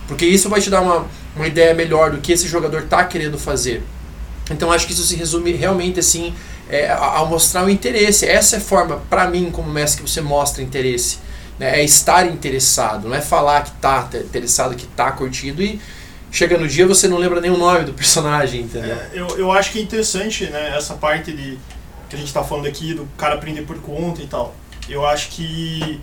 [0.08, 3.38] Porque isso vai te dar uma, uma ideia melhor do que esse jogador está querendo
[3.38, 3.84] fazer.
[4.50, 6.34] Então acho que isso se resume realmente assim
[6.70, 8.26] é, ao mostrar o interesse.
[8.26, 11.20] Essa é a forma, para mim, como mestre, que você mostra interesse.
[11.60, 11.80] Né?
[11.80, 15.80] É estar interessado, não é falar que está interessado, que está curtindo e
[16.32, 18.96] chega no dia você não lembra nem o nome do personagem, entendeu?
[18.96, 21.58] É, eu, eu acho que é interessante né, essa parte de
[22.10, 24.56] que a gente está falando aqui do cara aprender por conta e tal.
[24.88, 26.00] Eu acho que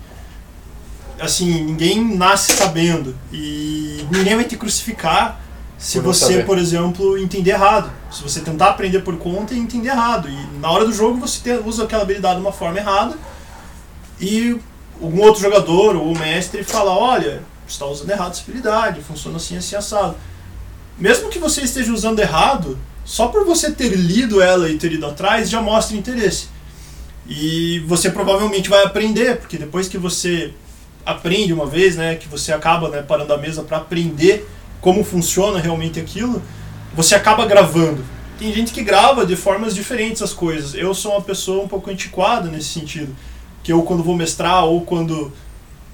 [1.19, 5.41] assim, ninguém nasce sabendo e ninguém vai te crucificar
[5.77, 6.45] se Por você, saber.
[6.45, 7.91] por exemplo, entender errado.
[8.15, 10.29] Se você tentar aprender por conta e entender errado.
[10.29, 13.17] E na hora do jogo você usa aquela habilidade de uma forma errada
[14.21, 14.57] e
[15.01, 19.57] algum outro jogador ou mestre fala, olha, você está usando errado essa habilidade, funciona assim,
[19.57, 20.15] assim, assado.
[20.97, 25.05] Mesmo que você esteja usando errado, só por você ter lido ela e ter ido
[25.05, 26.47] atrás, já mostra interesse.
[27.27, 30.53] E você provavelmente vai aprender, porque depois que você
[31.05, 34.49] aprende uma vez, né, que você acaba né, parando a mesa para aprender
[34.79, 36.41] como funciona realmente aquilo,
[36.95, 38.03] você acaba gravando.
[38.39, 40.73] Tem gente que grava de formas diferentes as coisas.
[40.73, 43.15] Eu sou uma pessoa um pouco antiquada nesse sentido,
[43.63, 45.31] que eu quando vou mestrar ou quando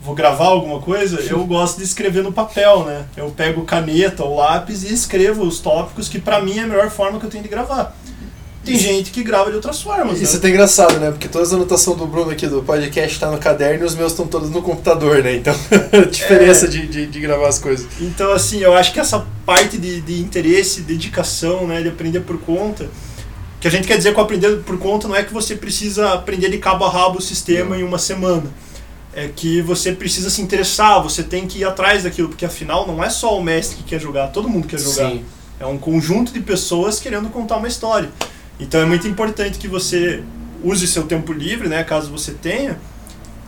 [0.01, 3.05] vou gravar alguma coisa, eu gosto de escrever no papel, né?
[3.15, 6.89] Eu pego caneta ou lápis e escrevo os tópicos que pra mim é a melhor
[6.89, 7.95] forma que eu tenho de gravar.
[8.63, 10.21] Tem gente que grava de outras formas.
[10.21, 10.35] Isso né?
[10.35, 11.09] é até engraçado, né?
[11.09, 14.11] Porque todas as anotações do Bruno aqui do podcast tá no caderno e os meus
[14.11, 15.35] estão todos no computador, né?
[15.35, 15.55] Então,
[15.91, 16.69] a diferença É.
[16.69, 17.87] de, de, de gravar as coisas.
[17.99, 22.39] Então, assim, eu acho que essa parte de, de interesse, dedicação, né, de aprender por
[22.39, 22.87] conta,
[23.59, 26.49] que a gente quer dizer com aprender por conta não é que você precisa aprender
[26.49, 27.81] de cabo a rabo o sistema Não.
[27.81, 28.45] em uma semana.
[29.13, 33.03] É que você precisa se interessar, você tem que ir atrás daquilo, porque afinal não
[33.03, 35.09] é só o mestre que quer jogar, todo mundo quer jogar.
[35.09, 35.25] Sim.
[35.59, 38.09] É um conjunto de pessoas querendo contar uma história.
[38.61, 40.23] Então é muito importante que você
[40.63, 42.79] use seu tempo livre, né, caso você tenha.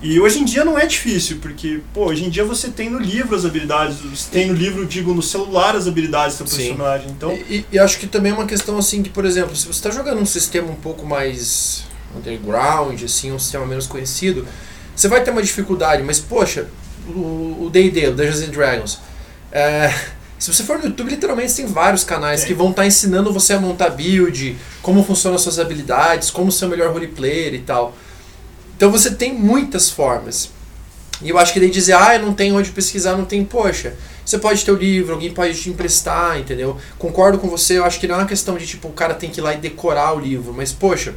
[0.02, 2.99] E hoje em dia não é difícil, porque, pô, hoje em dia você tem no
[2.99, 6.67] livro as habilidades, você tem no livro, digo, no celular as habilidades do seu Sim.
[6.67, 7.10] personagem.
[7.12, 9.71] Então, E, e acho que também é uma questão assim que, por exemplo, se você
[9.71, 11.86] está jogando um sistema um pouco mais
[12.17, 14.45] underground, assim, um sistema menos conhecido,
[14.93, 16.67] você vai ter uma dificuldade, mas poxa,
[17.08, 18.99] o o D&D, o Dungeons and Dragons,
[19.54, 19.93] é,
[20.43, 23.60] se você for no YouTube, literalmente tem vários canais que vão estar ensinando você a
[23.62, 27.95] montar build, como funcionam as suas habilidades, como ser o melhor roleplayer e tal.
[28.75, 30.49] Então você tem muitas formas.
[31.21, 33.93] E eu acho que daí dizer, ah, eu não tenho onde pesquisar, não tem, poxa,
[34.25, 36.75] você pode ter o livro, alguém pode te emprestar, entendeu?
[36.99, 39.29] Concordo com você, eu acho que não é uma questão de tipo, o cara tem
[39.29, 41.15] que ir lá e decorar o livro, mas poxa,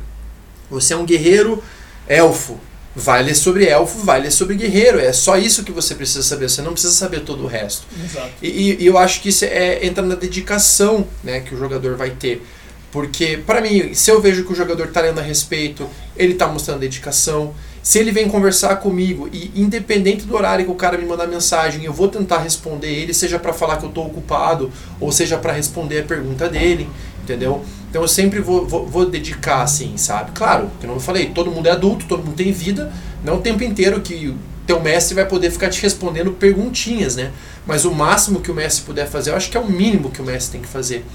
[0.70, 1.60] você é um guerreiro
[2.06, 2.60] elfo.
[2.98, 4.98] Vai ler sobre elfo, vai ler sobre guerreiro.
[4.98, 7.87] É só isso que você precisa saber, você não precisa saber todo o resto.
[8.02, 8.30] exato.
[8.42, 12.11] E, e- eu acho que isso é, entra na dedicação né, que o jogador vai
[12.11, 12.42] ter.
[12.90, 16.46] Porque, para mim, se eu vejo que o jogador está lendo a respeito, ele está
[16.46, 17.52] mostrando dedicação.
[17.82, 21.85] Se ele vem conversar comigo e, independente do horário que o cara me mandar mensagem,
[21.85, 25.52] eu vou tentar responder ele, seja para falar que eu estou ocupado, ou seja para
[25.52, 26.88] responder a pergunta dele,
[27.22, 27.62] entendeu?
[27.96, 30.32] Então eu sempre vou, vou, vou dedicar, assim, sabe?
[30.35, 32.92] Claro, que não eu falei, todo mundo é adulto, todo mundo tem vida,
[33.24, 37.32] não o tempo inteiro que o teu mestre vai poder ficar te respondendo perguntinhas, né?
[37.66, 40.20] Mas o máximo que o mestre puder fazer, eu acho que é o mínimo que
[40.20, 41.06] o mestre tem que fazer.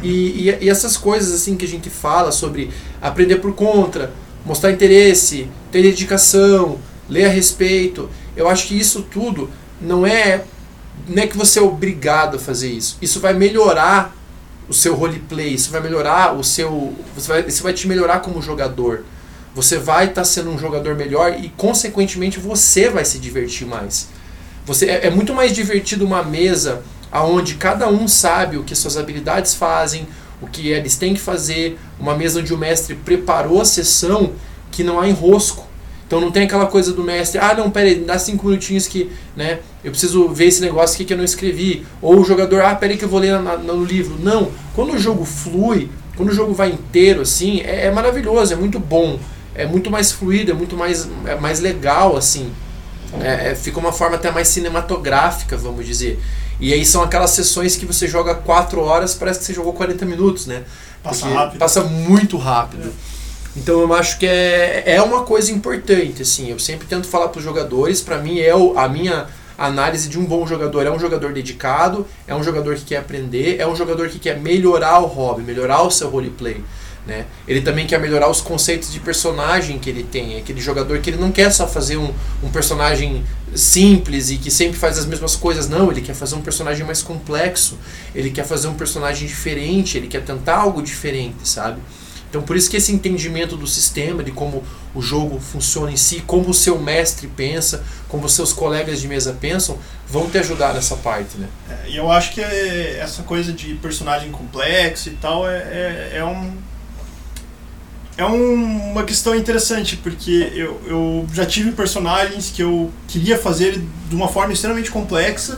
[0.00, 2.70] E, e, e essas coisas assim que a gente fala sobre
[3.02, 4.12] aprender por conta,
[4.46, 10.44] mostrar interesse, ter dedicação, ler a respeito, eu acho que isso tudo não é
[11.08, 12.96] não é que você é obrigado a fazer isso.
[13.02, 14.16] Isso vai melhorar
[14.68, 16.94] o seu roleplay, isso vai melhorar o seu.
[17.14, 19.04] Você vai, isso vai te melhorar como jogador.
[19.54, 24.08] Você vai estar sendo um jogador melhor e, consequentemente, você vai se divertir mais.
[24.66, 28.96] Você, é, é muito mais divertido uma mesa onde cada um sabe o que suas
[28.96, 30.06] habilidades fazem,
[30.42, 34.32] o que eles têm que fazer, uma mesa onde o mestre preparou a sessão
[34.70, 35.66] que não há enrosco.
[36.08, 39.12] Então não tem aquela coisa do mestre, ah não, pera aí, dá cinco minutinhos que
[39.36, 41.86] né, eu preciso ver esse negócio aqui que eu não escrevi.
[42.00, 44.16] Ou o jogador, ah, pera aí que eu vou ler na- no livro.
[44.18, 48.56] Não, quando o jogo flui, quando o jogo vai inteiro assim, é, é maravilhoso, é
[48.56, 49.20] muito bom.
[49.54, 52.52] É muito mais fluido, é muito mais, é mais legal, assim.
[53.20, 56.18] É, é, fica uma forma até mais cinematográfica, vamos dizer.
[56.58, 60.06] E aí são aquelas sessões que você joga 4 horas, parece que você jogou 40
[60.06, 60.62] minutos, né?
[61.02, 61.58] Passa Porque rápido.
[61.58, 62.92] Passa muito rápido.
[63.58, 66.50] Então eu acho que é, é uma coisa importante, assim.
[66.50, 69.26] Eu sempre tento falar para os jogadores, para mim é o, a minha
[69.58, 73.56] análise de um bom jogador é um jogador dedicado, é um jogador que quer aprender,
[73.58, 76.62] é um jogador que quer melhorar o hobby, melhorar o seu roleplay.
[77.04, 77.24] Né?
[77.48, 80.36] Ele também quer melhorar os conceitos de personagem que ele tem.
[80.36, 84.50] É aquele jogador que ele não quer só fazer um, um personagem simples e que
[84.50, 85.68] sempre faz as mesmas coisas.
[85.68, 87.78] Não, ele quer fazer um personagem mais complexo.
[88.14, 89.96] Ele quer fazer um personagem diferente.
[89.96, 91.80] Ele quer tentar algo diferente, sabe?
[92.28, 94.62] Então por isso que esse entendimento do sistema, de como
[94.94, 99.08] o jogo funciona em si, como o seu mestre pensa, como os seus colegas de
[99.08, 101.46] mesa pensam, vão te ajudar nessa parte, né?
[101.70, 106.10] É, E eu acho que é- essa coisa de personagem complexo e tal é, é,
[106.16, 106.52] é um.
[108.16, 113.80] É um- uma questão interessante, porque eu, eu já tive personagens que eu queria fazer
[114.08, 115.56] de uma forma extremamente complexa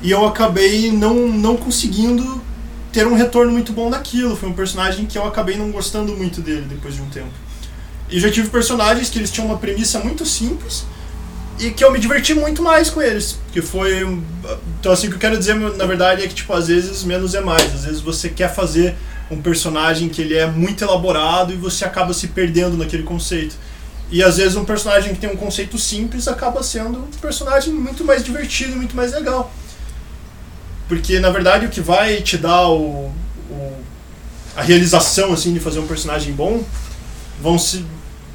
[0.00, 2.42] e eu acabei não, não conseguindo
[2.92, 4.36] ter um retorno muito bom daquilo.
[4.36, 7.32] Foi um personagem que eu acabei não gostando muito dele depois de um tempo.
[8.08, 10.84] E já tive personagens que eles tinham uma premissa muito simples
[11.58, 13.38] e que eu me diverti muito mais com eles.
[13.52, 14.02] Que foi.
[14.80, 17.34] Então, assim, o que eu quero dizer, na verdade, é que, tipo, às vezes menos
[17.34, 17.74] é mais.
[17.74, 18.96] Às vezes você quer fazer
[19.30, 23.54] um personagem que ele é muito elaborado e você acaba se perdendo naquele conceito.
[24.10, 28.04] E às vezes um personagem que tem um conceito simples acaba sendo um personagem muito
[28.04, 29.52] mais divertido, muito mais legal.
[30.90, 33.12] Porque, na verdade, o que vai te dar o,
[33.48, 33.72] o-
[34.56, 36.64] a realização, assim, de fazer um personagem bom
[37.40, 37.84] vão se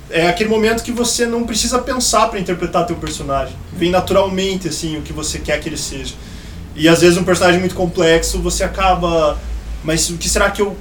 [0.09, 3.53] é aquele momento que você não precisa pensar para interpretar teu personagem.
[3.75, 6.13] Vem naturalmente assim o que você quer que ele seja.
[6.77, 9.37] E às vezes um personagem muito complexo, você acaba,
[9.83, 10.77] mas o que será que eu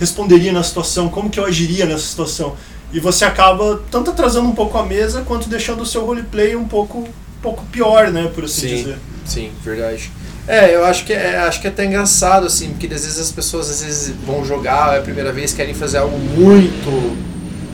[0.00, 1.08] responderia na situação?
[1.08, 2.56] Como que eu agiria nessa situação?
[2.92, 6.66] E você acaba tanto atrasando um pouco a mesa quanto deixando o seu roleplay um
[6.66, 8.76] pouco um pouco pior, né, por assim Sim.
[8.76, 8.98] dizer.
[9.26, 10.10] Sim, verdade.
[10.46, 13.32] É, eu acho que é, acho que é até engraçado, assim, porque às vezes as
[13.32, 17.16] pessoas às vezes vão jogar é a primeira vez, querem fazer algo muito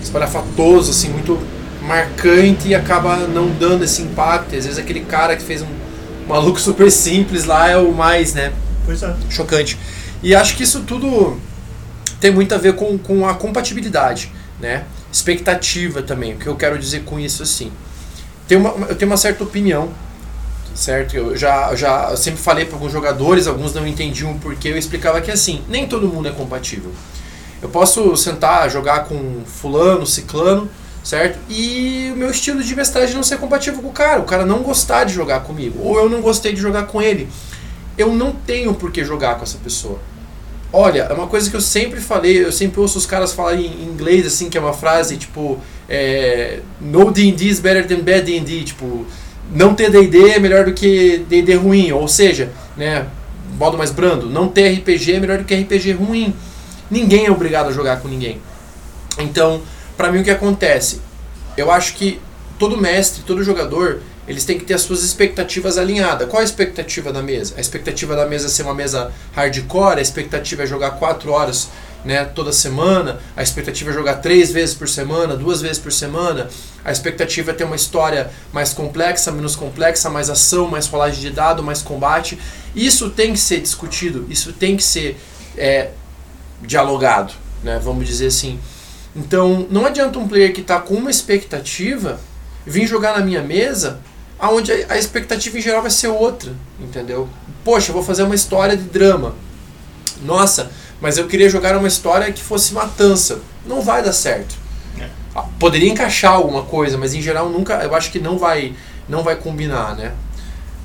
[0.00, 1.38] espalhafatoso, assim, muito
[1.82, 4.54] marcante e acaba não dando esse impacto.
[4.54, 5.68] Às vezes aquele cara que fez um
[6.28, 8.52] maluco super simples lá é o mais, né?
[8.84, 9.14] Pois é.
[9.28, 9.76] Chocante.
[10.22, 11.38] E acho que isso tudo
[12.20, 14.30] tem muito a ver com, com a compatibilidade,
[14.60, 14.84] né?
[15.12, 16.34] Expectativa também.
[16.34, 17.72] O que eu quero dizer com isso, assim.
[18.46, 19.90] Tem uma, eu tenho uma certa opinião,
[20.74, 21.16] certo?
[21.16, 25.20] Eu já, já eu sempre falei para alguns jogadores, alguns não entendiam porque eu explicava
[25.20, 26.90] que assim, nem todo mundo é compatível.
[27.62, 30.68] Eu posso sentar, jogar com fulano, ciclano,
[31.04, 31.38] certo?
[31.48, 34.62] E o meu estilo de mestragem não ser compatível com o cara, o cara não
[34.62, 37.28] gostar de jogar comigo, ou eu não gostei de jogar com ele.
[37.98, 39.98] Eu não tenho por que jogar com essa pessoa.
[40.72, 43.84] Olha, é uma coisa que eu sempre falei, eu sempre ouço os caras falarem em
[43.86, 48.62] inglês, assim, que é uma frase tipo: é, No DD is better than bad DD.
[48.62, 49.04] Tipo,
[49.52, 51.92] não ter DD é melhor do que DD ruim.
[51.92, 53.06] Ou seja, né,
[53.58, 56.34] modo mais brando, não ter RPG é melhor do que RPG ruim.
[56.90, 58.40] Ninguém é obrigado a jogar com ninguém.
[59.18, 59.62] Então,
[59.96, 61.00] para mim o que acontece?
[61.56, 62.20] Eu acho que
[62.58, 66.28] todo mestre, todo jogador, eles têm que ter as suas expectativas alinhadas.
[66.28, 67.54] Qual a expectativa da mesa?
[67.56, 71.68] A expectativa da mesa é ser uma mesa hardcore, a expectativa é jogar 4 horas
[72.04, 76.48] né, toda semana, a expectativa é jogar três vezes por semana, duas vezes por semana,
[76.84, 81.30] a expectativa é ter uma história mais complexa, menos complexa, mais ação, mais rolagem de
[81.30, 82.38] dado, mais combate.
[82.72, 85.18] Isso tem que ser discutido, isso tem que ser
[85.58, 85.90] é,
[86.62, 87.32] dialogado,
[87.64, 88.60] né, vamos dizer assim.
[89.16, 92.20] Então, não adianta um player que está com uma expectativa
[92.64, 93.98] vir jogar na minha mesa,
[94.40, 97.28] aonde a expectativa em geral vai ser outra, entendeu?
[97.64, 99.34] Poxa, eu vou fazer uma história de drama.
[100.22, 103.40] Nossa, mas eu queria jogar uma história que fosse matança.
[103.66, 104.54] Não vai dar certo.
[104.98, 105.08] É.
[105.34, 108.74] Ah, poderia encaixar alguma coisa, mas em geral nunca, eu acho que não vai,
[109.08, 110.12] não vai combinar, né?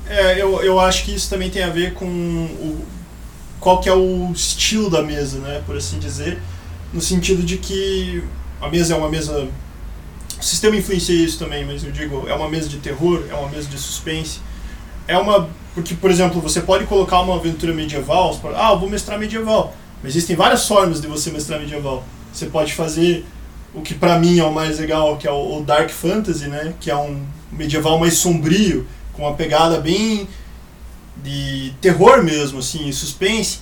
[0.08, 2.86] É, eu, eu acho que isso também tem a ver com o,
[3.58, 6.38] qual que é o estilo da mesa, né, por assim dizer
[6.92, 8.22] no sentido de que
[8.60, 9.48] a mesa é uma mesa.
[10.38, 13.48] O sistema influencia isso também, mas eu digo, é uma mesa de terror, é uma
[13.48, 14.40] mesa de suspense.
[15.08, 15.48] É uma.
[15.74, 19.18] Porque, por exemplo, você pode colocar uma aventura medieval, você pode, ah, eu vou mestrar
[19.18, 19.74] medieval.
[20.02, 22.04] Mas existem várias formas de você mestrar medieval.
[22.32, 23.24] Você pode fazer
[23.74, 26.74] o que para mim é o mais legal, que é o Dark Fantasy, né?
[26.80, 27.22] Que é um
[27.52, 30.28] medieval mais sombrio, com uma pegada bem
[31.22, 33.60] de terror mesmo, assim, suspense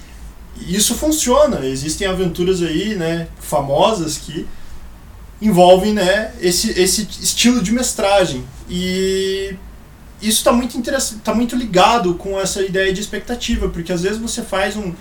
[0.61, 1.67] isso funciona.
[1.67, 4.47] Existem aventuras aí, né, famosas que
[5.45, 8.45] envolvem, né, esse, esse estilo de mestragem.
[8.69, 9.55] E
[10.21, 10.81] isso está muito
[11.23, 14.95] tá muito ligado com essa ideia de expectativa, porque às vezes você faz um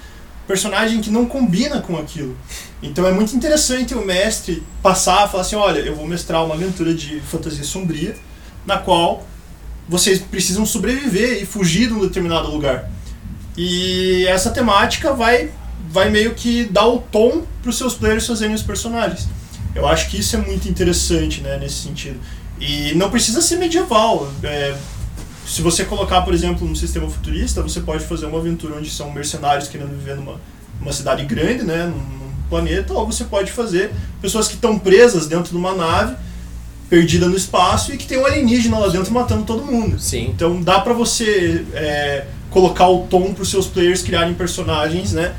[0.46, 2.38] personagem que não combina com aquilo.
[2.82, 6.56] Então é muito interessante o mestre passar e falar assim, olha, eu vou mestrar uma
[6.56, 8.16] aventura de fantasia sombria,
[8.66, 9.26] na qual
[9.88, 12.90] vocês precisam sobreviver e fugir de um determinado lugar.
[13.56, 15.52] E essa temática vai,
[15.90, 19.28] vai meio que dar o tom para os seus players fazerem os personagens.
[19.76, 22.20] Eu acho que isso é muito interessante né, nesse sentido.
[22.60, 24.32] E não precisa ser medieval.
[24.44, 24.76] É,
[25.46, 29.12] se você colocar, por exemplo, um sistema futurista, você pode fazer uma aventura onde são
[29.12, 30.40] mercenários querendo viver numa
[30.82, 35.52] uma cidade grande, né, num, planeta, ou você pode fazer pessoas que estão presas dentro
[35.52, 36.16] de uma nave
[36.88, 40.00] perdida no espaço e que tem um alienígena lá dentro matando todo mundo.
[40.00, 40.30] Sim.
[40.36, 45.34] Então dá para você é, colocar o tom para os seus players criarem personagens, né?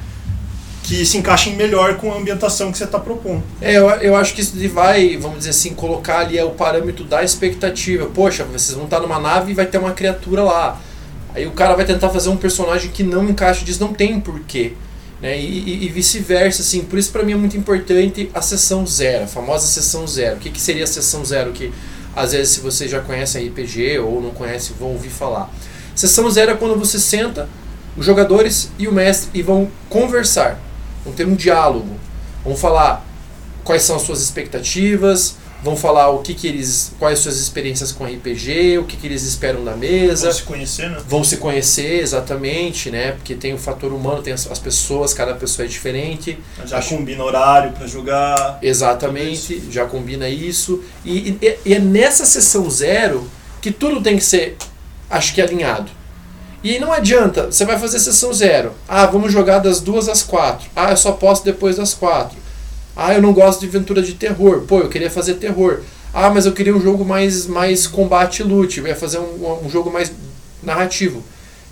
[0.85, 3.43] Que se encaixem melhor com a ambientação que você está propondo.
[3.61, 7.05] É, eu, eu acho que isso vai, vamos dizer assim, colocar ali é o parâmetro
[7.05, 8.07] da expectativa.
[8.07, 10.81] Poxa, vocês vão estar numa nave e vai ter uma criatura lá.
[11.35, 14.75] Aí o cara vai tentar fazer um personagem que não encaixa disso, não tem porquê.
[15.21, 15.41] Né?
[15.41, 16.83] E, e, e vice-versa, assim.
[16.83, 20.37] Por isso, para mim, é muito importante a sessão zero, a famosa sessão zero.
[20.37, 21.51] O que, que seria a sessão zero?
[21.53, 21.73] Que
[22.15, 25.51] às vezes, se você já conhece RPG ou não conhece, vão ouvir falar.
[25.95, 27.49] Sessão zero é quando você senta,
[27.97, 30.61] os jogadores e o mestre, e vão conversar,
[31.05, 31.97] vão ter um diálogo,
[32.45, 33.05] vão falar
[33.63, 38.05] quais são as suas expectativas, vão falar o que, que eles, quais suas experiências com
[38.05, 40.27] RPG, o que, que eles esperam da mesa.
[40.27, 40.99] Vão se conhecer, né?
[41.09, 43.13] Vão se conhecer, exatamente, né?
[43.13, 46.39] Porque tem o fator humano, tem as, as pessoas, cada pessoa é diferente.
[46.67, 46.97] Já Acho...
[46.97, 48.59] combina horário para jogar.
[48.61, 50.85] Exatamente, já combina isso.
[51.03, 53.27] E, e, e é nessa sessão zero
[53.63, 54.59] que tudo tem que ser
[55.09, 55.91] acho que alinhado.
[56.65, 58.73] E não adianta, você vai fazer sessão zero.
[58.89, 60.67] Ah, vamos jogar das duas às quatro.
[60.75, 62.39] Ah, eu só posso depois das quatro.
[62.97, 64.63] Ah, eu não gosto de aventura de terror.
[64.63, 65.81] Pô, eu queria fazer terror.
[66.13, 68.79] Ah, mas eu queria um jogo mais, mais combate e loot.
[68.79, 70.11] Eu ia fazer um, um jogo mais
[70.63, 71.23] narrativo.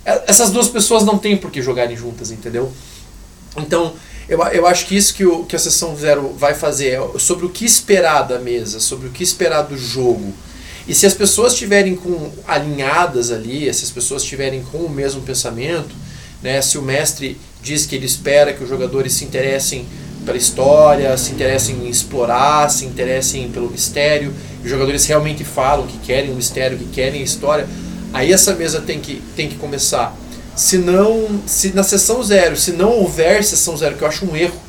[0.05, 2.71] É, essas duas pessoas não têm por que jogarem juntas, entendeu?
[3.57, 3.93] Então,
[4.29, 7.47] eu, eu acho que isso que, o, que a sessão zero vai fazer é sobre
[7.47, 10.33] o que esperar da mesa, sobre o que esperar do jogo.
[10.87, 15.21] E se as pessoas estiverem com alinhadas ali, se as pessoas estiverem com o mesmo
[15.21, 15.95] pensamento,
[16.41, 19.85] né, se o mestre diz que ele espera que os jogadores se interessem
[20.25, 25.97] pela história, se interessem em explorar, se interessem pelo mistério, os jogadores realmente falam que
[25.99, 27.67] querem o mistério, que querem a história,
[28.11, 30.15] aí essa mesa tem que, tem que começar.
[30.55, 34.35] Se não, se na sessão zero, se não houver sessão zero, que eu acho um
[34.35, 34.59] erro,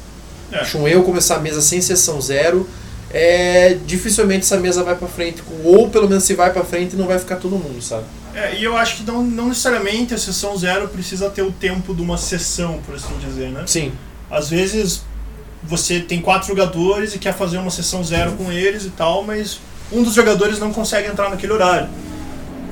[0.50, 0.58] é.
[0.58, 2.68] acho um erro começar a mesa sem sessão zero,
[3.16, 7.06] é, dificilmente essa mesa vai para frente, ou pelo menos se vai para frente não
[7.06, 8.02] vai ficar todo mundo, sabe?
[8.34, 11.94] É, e eu acho que não, não necessariamente a sessão zero precisa ter o tempo
[11.94, 13.62] de uma sessão, por assim dizer, né?
[13.68, 13.92] Sim.
[14.28, 15.02] Às vezes
[15.62, 19.60] você tem quatro jogadores e quer fazer uma sessão zero com eles e tal, mas
[19.92, 21.88] um dos jogadores não consegue entrar naquele horário.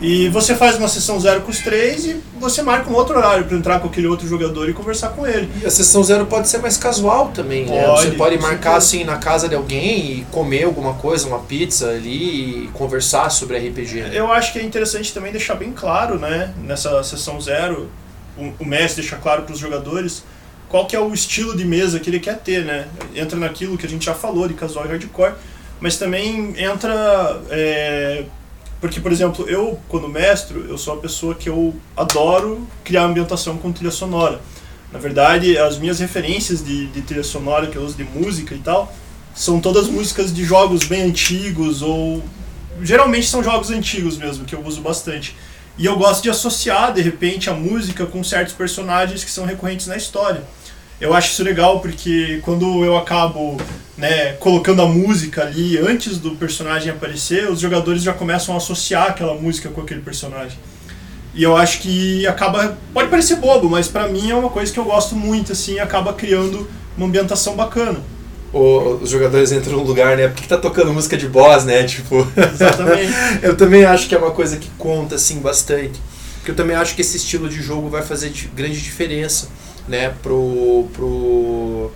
[0.03, 3.45] E você faz uma sessão zero com os três e você marca um outro horário
[3.45, 5.49] para entrar com aquele outro jogador e conversar com ele.
[5.63, 7.87] E a sessão zero pode ser mais casual também, pode, né?
[7.87, 12.65] Você pode marcar assim na casa de alguém e comer alguma coisa, uma pizza ali
[12.65, 14.03] e conversar sobre RPG.
[14.03, 14.11] Né?
[14.13, 17.89] Eu acho que é interessante também deixar bem claro, né, nessa sessão zero,
[18.37, 20.25] o, o mestre deixa claro para os jogadores
[20.69, 22.89] qual que é o estilo de mesa que ele quer ter, né?
[23.15, 25.35] Entra naquilo que a gente já falou de casual e hardcore,
[25.79, 28.25] mas também entra é,
[28.83, 33.57] porque, por exemplo, eu, quando mestro, eu sou uma pessoa que eu adoro criar ambientação
[33.57, 34.41] com trilha sonora.
[34.93, 38.59] Na verdade, as minhas referências de, de trilha sonora que eu uso de música e
[38.59, 38.93] tal,
[39.37, 42.25] são todas músicas de jogos bem antigos ou
[42.83, 45.37] geralmente são jogos antigos mesmo que eu uso bastante.
[45.79, 49.87] E eu gosto de associar de repente a música com certos personagens que são recorrentes
[49.87, 50.43] na história.
[51.03, 53.57] Eu acho isso legal porque quando eu acabo
[53.99, 59.09] né, colocando a música ali antes do personagem aparecer, os jogadores já começam a associar
[59.09, 60.57] aquela música com aquele personagem.
[61.35, 62.79] E eu acho que acaba.
[62.95, 66.13] Pode parecer bobo, mas para mim é uma coisa que eu gosto muito, assim, acaba
[66.13, 67.99] criando uma ambientação bacana.
[68.53, 70.29] O, os jogadores entram num lugar, né?
[70.29, 71.83] Porque tá tocando música de boss, né?
[71.83, 72.25] Tipo.
[72.37, 73.13] Exatamente.
[73.43, 76.01] eu também acho que é uma coisa que conta, assim, bastante.
[76.37, 79.49] Porque eu também acho que esse estilo de jogo vai fazer grande diferença
[79.89, 81.91] né, pro, pro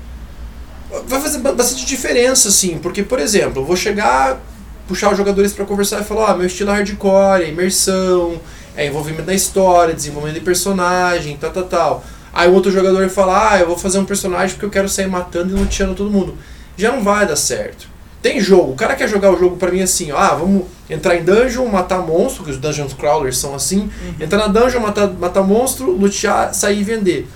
[1.07, 4.41] vai fazer bastante diferença assim, porque por exemplo, eu vou chegar
[4.87, 8.41] puxar os jogadores para conversar e falar, ah, meu estilo é hardcore, é imersão,
[8.76, 12.05] é envolvimento na história, desenvolvimento de personagem, tal, tal, tal.
[12.32, 15.09] Aí o outro jogador fala, ah, eu vou fazer um personagem porque eu quero sair
[15.09, 16.37] matando e luteando todo mundo.
[16.76, 17.89] Já não vai dar certo.
[18.22, 21.16] Tem jogo, o cara quer jogar o jogo para mim assim, ó, ah, vamos entrar
[21.16, 24.14] em dungeon, matar monstro, que os dungeons crawlers são assim, uhum.
[24.20, 27.28] entrar na dungeon, matar, matar monstro, lutear, sair e vender.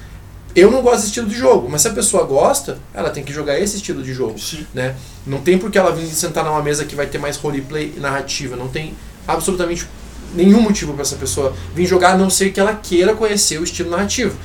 [0.54, 3.32] Eu não gosto desse estilo de jogo, mas se a pessoa gosta, ela tem que
[3.32, 4.38] jogar esse estilo de jogo.
[4.38, 4.66] Sim.
[4.74, 4.96] Né?
[5.26, 8.56] Não tem porque ela vir sentar numa mesa que vai ter mais roleplay e narrativa.
[8.56, 8.94] Não tem
[9.28, 9.86] absolutamente
[10.34, 13.64] nenhum motivo para essa pessoa vir jogar, a não ser que ela queira conhecer o
[13.64, 14.36] estilo narrativo.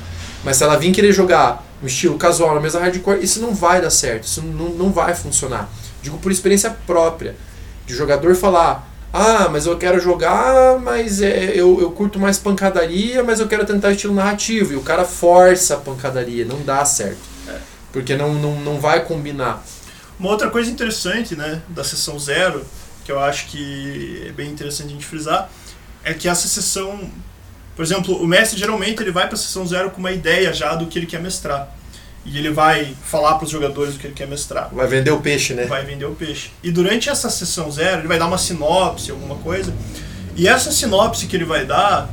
[0.44, 3.80] Mas se ela vir querer jogar no estilo casual na mesa hardcore, isso não vai
[3.80, 5.68] dar certo, isso não, não vai funcionar.
[6.02, 7.34] Digo por experiência própria.
[7.84, 13.24] De jogador falar, ah, mas eu quero jogar, mas é, eu, eu curto mais pancadaria,
[13.24, 14.74] mas eu quero tentar estilo narrativo.
[14.74, 17.18] E o cara força a pancadaria, não dá certo.
[17.48, 17.58] É.
[17.92, 19.64] Porque não, não, não vai combinar.
[20.20, 22.64] Uma outra coisa interessante né, da sessão zero,
[23.04, 25.50] que eu acho que é bem interessante a gente frisar,
[26.04, 27.10] é que essa sessão.
[27.74, 30.74] Por exemplo, o mestre geralmente ele vai para a sessão zero com uma ideia já
[30.74, 31.75] do que ele quer mestrar.
[32.28, 34.68] E ele vai falar para os jogadores o que ele quer mestrar.
[34.72, 35.64] Vai vender o peixe, né?
[35.66, 36.50] Vai vender o peixe.
[36.62, 39.72] E durante essa sessão zero, ele vai dar uma sinopse, alguma coisa.
[40.34, 42.10] E essa sinopse que ele vai dar,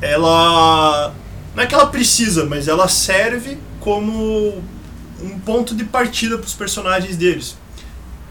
[0.00, 1.12] ela.
[1.54, 4.62] Não é que ela precisa, mas ela serve como
[5.20, 7.56] um ponto de partida para os personagens deles.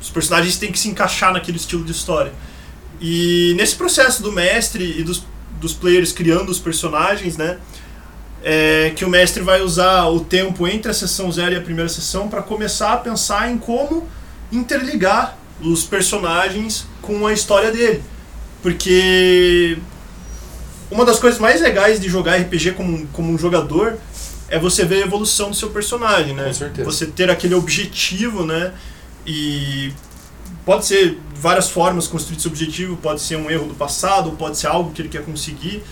[0.01, 2.31] Os personagens têm que se encaixar naquele estilo de história.
[3.01, 5.23] E nesse processo do mestre e dos,
[5.59, 7.57] dos players criando os personagens, né?
[8.47, 11.89] É, que o mestre vai usar o tempo entre a sessão zero e a primeira
[11.89, 14.07] sessão para começar a pensar em como
[14.51, 18.03] interligar os personagens com a história dele.
[18.61, 19.79] Porque
[20.91, 23.97] uma das coisas mais legais de jogar RPG como, como um jogador
[24.47, 26.45] é você ver a evolução do seu personagem, né?
[26.45, 26.85] Com certeza.
[26.85, 28.73] Você ter aquele objetivo, né?
[29.25, 29.91] E
[30.63, 34.67] pode ser várias formas construir esse objetivo, pode ser um erro do passado, pode ser
[34.67, 35.83] algo que ele quer conseguir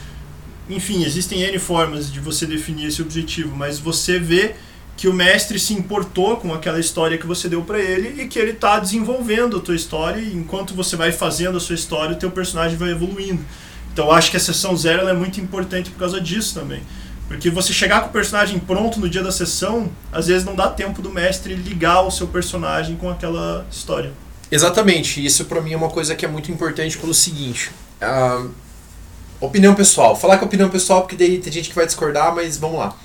[0.70, 4.56] enfim, existem N formas de você definir esse objetivo, mas você vê
[4.96, 8.38] que o mestre se importou com aquela história que você deu para ele e que
[8.38, 12.20] ele está desenvolvendo a tua história e enquanto você vai fazendo a sua história, o
[12.20, 13.44] teu personagem vai evoluindo.
[13.92, 16.82] Então acho que a sessão zero é muito importante por causa disso também.
[17.28, 20.68] Porque você chegar com o personagem pronto no dia da sessão, às vezes não dá
[20.68, 24.12] tempo do mestre ligar o seu personagem com aquela história.
[24.52, 27.72] Exatamente, isso para mim é uma coisa que é muito importante pelo seguinte.
[28.02, 28.52] Uh,
[29.44, 30.16] Opinião pessoal.
[30.16, 32.96] Falar que é opinião pessoal, porque daí tem gente que vai discordar, mas vamos lá.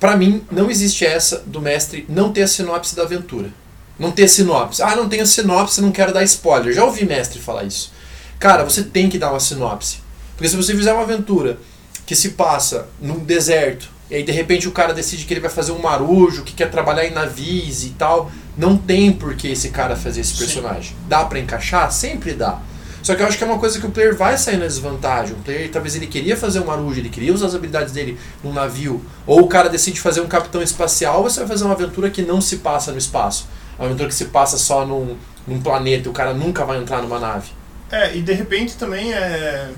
[0.00, 3.48] Para mim, não existe essa do mestre não ter a sinopse da aventura.
[3.96, 4.82] Não ter sinopse.
[4.82, 6.74] Ah, não tenho sinopse, não quero dar spoiler.
[6.74, 7.92] Já ouvi mestre falar isso.
[8.40, 9.98] Cara, você tem que dar uma sinopse.
[10.36, 11.56] Porque se você fizer uma aventura
[12.04, 15.50] que se passa num deserto, e aí de repente o cara decide que ele vai
[15.50, 19.68] fazer um marujo, que quer trabalhar em navios e tal, não tem por que esse
[19.68, 20.90] cara fazer esse personagem.
[20.90, 21.08] Sim.
[21.08, 21.92] Dá para encaixar?
[21.92, 22.60] Sempre dá.
[23.08, 25.32] Só que eu acho que é uma coisa que o player vai sair na desvantagem.
[25.32, 28.52] O player, talvez ele queria fazer um marujo, ele queria usar as habilidades dele num
[28.52, 29.02] navio.
[29.26, 32.38] Ou o cara decide fazer um capitão espacial, você vai fazer uma aventura que não
[32.38, 33.48] se passa no espaço.
[33.78, 37.18] Uma aventura que se passa só num, num planeta, o cara nunca vai entrar numa
[37.18, 37.48] nave.
[37.90, 39.70] É, e de repente também é.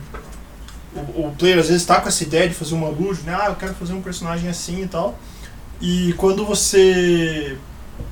[0.93, 3.39] O, o player às vezes está com essa ideia de fazer um marujo, né?
[3.41, 5.17] Ah, eu quero fazer um personagem assim e tal.
[5.81, 7.57] E quando você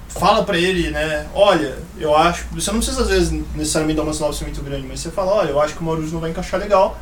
[0.08, 4.12] fala para ele, né, olha, eu acho, você não precisa às vezes necessariamente dar uma
[4.12, 6.58] sinopse muito grande, mas você fala, olha, eu acho que o Marujo não vai encaixar
[6.58, 6.98] legal,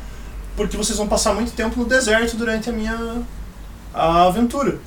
[0.55, 3.21] porque vocês vão passar muito tempo no deserto durante a minha
[3.93, 4.79] a aventura.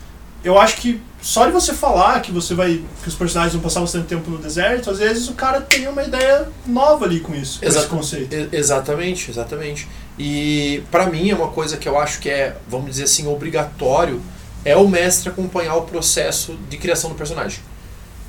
[0.43, 3.81] Eu acho que só de você falar que você vai que os personagens vão passar
[3.81, 7.61] bastante tempo no deserto, às vezes o cara tem uma ideia nova ali com isso,
[7.61, 8.49] com esse conceito.
[8.53, 9.89] Exatamente, exatamente.
[10.18, 14.21] E para mim é uma coisa que eu acho que é, vamos dizer assim, obrigatório
[14.64, 17.61] é o mestre acompanhar o processo de criação do personagem.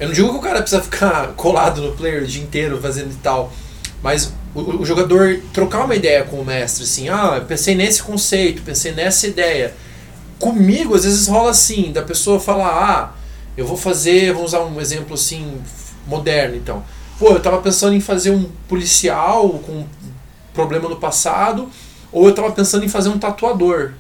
[0.02, 3.12] Eu não digo que o cara precisa ficar colado no player o dia inteiro fazendo
[3.12, 3.54] e tal,
[4.02, 8.64] mas o, o jogador trocar uma ideia com o mestre, assim, ah, pensei nesse conceito,
[8.64, 9.76] pensei nessa ideia.
[10.40, 13.16] Comigo, às vezes rola assim, da pessoa falar, ah,
[13.56, 15.62] eu vou fazer, vamos usar um exemplo assim,
[16.08, 16.84] moderno então.
[17.20, 19.86] Pô, eu tava pensando em fazer um policial com
[20.52, 21.70] problema no passado,
[22.12, 23.92] ou eu tava pensando em fazer um tatuador.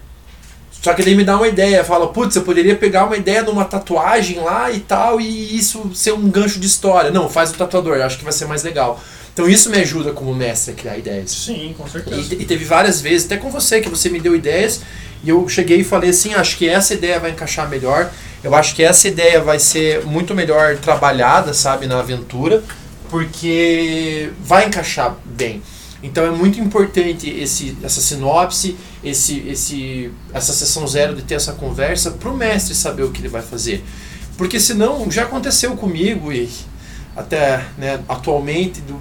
[0.82, 3.52] Só que ele me dá uma ideia, fala, putz, eu poderia pegar uma ideia de
[3.52, 7.12] uma tatuagem lá e tal, e isso ser um gancho de história.
[7.12, 9.00] Não, faz o tatuador, acho que vai ser mais legal.
[9.32, 11.32] Então isso me ajuda como mestre a criar ideias.
[11.32, 12.34] Sim, com certeza.
[12.34, 14.82] E, e, teve várias vezes, até com você, que você me deu ideias,
[15.24, 18.12] e eu cheguei e falei assim, acho que essa ideia vai encaixar melhor,
[18.44, 22.64] eu acho que essa ideia vai ser muito melhor trabalhada, sabe, na aventura,
[23.10, 25.62] porque vai encaixar bem.
[26.04, 31.54] Então é muito importante esse, essa sinopse, esse, esse, essa sessão zero de ter essa
[31.54, 33.84] conversa para o mestre saber o que ele vai fazer.
[34.38, 36.50] Porque senão já aconteceu comigo e
[37.16, 39.00] até né, atualmente do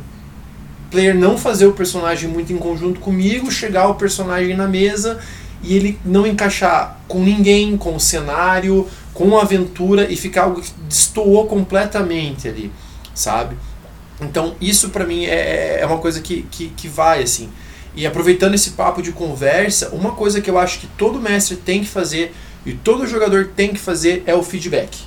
[0.91, 5.21] player não fazer o personagem muito em conjunto comigo, chegar o personagem na mesa
[5.63, 10.61] e ele não encaixar com ninguém, com o cenário, com a aventura e ficar algo
[10.61, 12.73] que destoou completamente ali,
[13.15, 13.57] sabe?
[14.21, 17.51] Então, isso para mim é, é uma coisa que, que, que vai, assim.
[17.95, 21.81] E aproveitando esse papo de conversa, uma coisa que eu acho que todo mestre tem
[21.81, 24.99] que fazer e todo jogador tem que fazer é o feedback.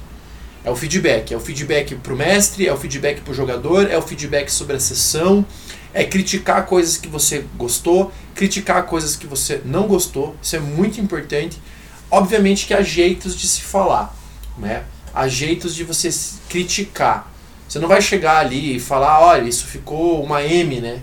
[0.66, 1.34] É o feedback.
[1.34, 4.80] É o feedback pro mestre, é o feedback pro jogador, é o feedback sobre a
[4.80, 5.46] sessão,
[5.94, 10.36] é criticar coisas que você gostou, criticar coisas que você não gostou.
[10.42, 11.62] Isso é muito importante.
[12.10, 14.16] Obviamente que há jeitos de se falar,
[14.58, 14.84] né?
[15.14, 16.10] Há jeitos de você
[16.50, 17.32] criticar.
[17.74, 21.00] Você não vai chegar ali e falar, olha, isso ficou uma M, né?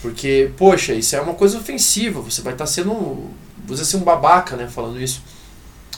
[0.00, 3.26] Porque, poxa, isso é uma coisa ofensiva, você vai estar tá sendo,
[3.66, 5.22] você ser um babaca, né, falando isso.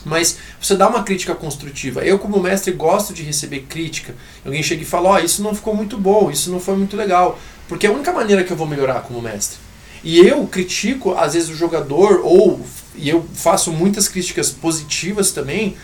[0.03, 2.03] Mas você dá uma crítica construtiva.
[2.03, 4.13] Eu, como mestre, gosto de receber crítica.
[4.43, 6.97] Alguém chega e fala: Ó, oh, isso não ficou muito bom, isso não foi muito
[6.97, 7.39] legal.
[7.69, 9.59] Porque é a única maneira que eu vou melhorar como mestre.
[10.03, 12.59] E eu critico, às vezes, o jogador, ou
[12.97, 15.77] e eu faço muitas críticas positivas também,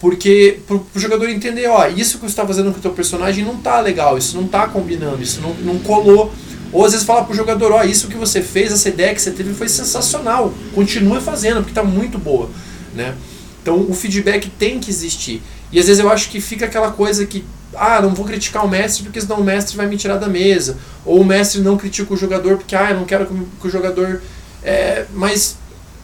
[0.00, 3.44] porque pro, pro jogador entender, ó, isso que você está fazendo com o teu personagem
[3.44, 6.32] não tá legal, isso não tá combinando, isso não, não colou.
[6.72, 9.30] Ou às vezes fala pro jogador, ó, isso que você fez, essa ideia que você
[9.30, 12.48] teve foi sensacional, continua fazendo, porque tá muito boa,
[12.94, 13.14] né?
[13.60, 15.42] Então o feedback tem que existir.
[15.70, 17.44] E às vezes eu acho que fica aquela coisa que,
[17.74, 20.78] ah, não vou criticar o mestre porque senão o mestre vai me tirar da mesa.
[21.04, 24.22] Ou o mestre não critica o jogador porque, ah, eu não quero que o jogador.
[24.62, 25.56] É, mas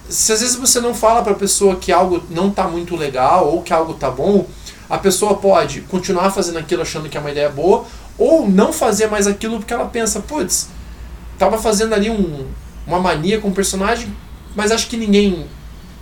[0.08, 3.48] se às vezes você não fala para a pessoa que algo não está muito legal
[3.48, 4.46] ou que algo está bom,
[4.88, 7.84] a pessoa pode continuar fazendo aquilo achando que é uma ideia boa
[8.16, 10.68] ou não fazer mais aquilo porque ela pensa, putz,
[11.38, 12.46] tava fazendo ali um,
[12.86, 14.14] uma mania com o personagem,
[14.54, 15.46] mas acho que ninguém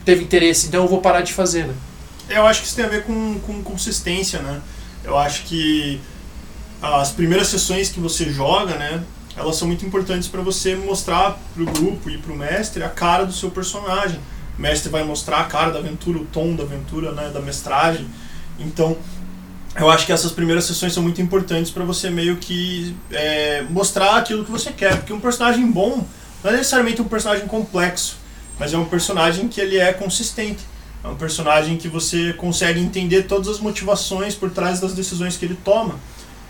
[0.05, 1.74] teve interesse, então eu vou parar de fazer, né?
[2.28, 4.61] Eu acho que isso tem a ver com, com consistência, né?
[5.02, 6.00] Eu acho que
[6.80, 9.02] as primeiras sessões que você joga, né,
[9.37, 12.89] elas são muito importantes para você mostrar para o grupo e para o mestre a
[12.89, 14.20] cara do seu personagem.
[14.57, 18.07] O mestre vai mostrar a cara da aventura, o tom da aventura, né, da mestragem.
[18.59, 18.97] Então,
[19.76, 24.16] eu acho que essas primeiras sessões são muito importantes para você meio que é, mostrar
[24.16, 24.99] aquilo que você quer.
[24.99, 26.07] Porque um personagem bom
[26.43, 28.16] não é necessariamente um personagem complexo,
[28.59, 30.62] mas é um personagem que ele é consistente.
[31.03, 35.45] É um personagem que você consegue entender todas as motivações por trás das decisões que
[35.45, 35.97] ele toma.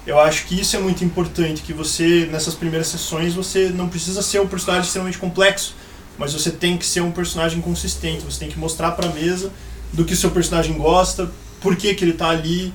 [0.07, 4.21] Eu acho que isso é muito importante, que você, nessas primeiras sessões, você não precisa
[4.23, 5.75] ser um personagem extremamente complexo,
[6.19, 9.51] mas você tem que ser um personagem consistente, você tem que mostrar para a mesa
[9.93, 11.31] do que o seu personagem gosta,
[11.61, 12.73] por que, que ele está ali.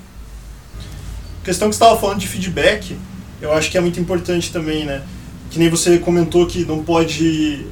[1.42, 2.98] A questão que você estava falando de feedback,
[3.42, 5.04] eu acho que é muito importante também, né?
[5.50, 7.66] que nem você comentou que não pode.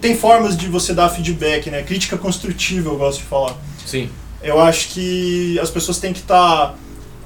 [0.00, 1.82] Tem formas de você dar feedback, né?
[1.82, 3.56] Crítica construtiva, eu gosto de falar.
[3.86, 4.08] Sim.
[4.42, 6.74] Eu acho que as pessoas têm que estar tá,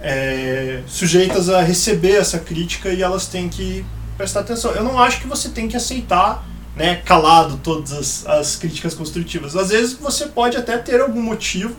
[0.05, 3.84] é, sujeitas a receber essa crítica e elas têm que
[4.18, 4.72] prestar atenção.
[4.72, 6.46] Eu não acho que você tem que aceitar
[6.76, 9.57] né, calado todas as, as críticas construtivas.
[9.57, 11.74] Às vezes você pode até ter algum motivo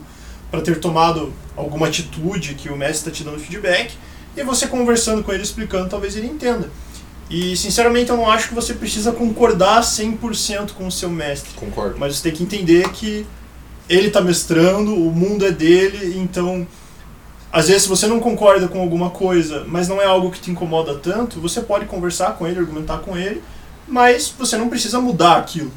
[0.49, 3.93] para ter tomado alguma atitude que o mestre está te dando feedback
[4.35, 6.71] e você conversando com ele, explicando, talvez ele entenda.
[7.29, 11.53] E sinceramente eu não acho que você precisa concordar 100% com o seu mestre.
[11.55, 11.95] Concordo.
[11.99, 13.25] Mas você tem que entender que
[13.87, 16.67] ele está mestrando, o mundo é dele, então
[17.55, 20.51] às vezes se você não concorda com alguma coisa, mas não é algo que te
[20.51, 23.41] incomoda tanto, você pode conversar com ele, argumentar com ele,
[23.87, 25.71] mas você não precisa mudar aquilo.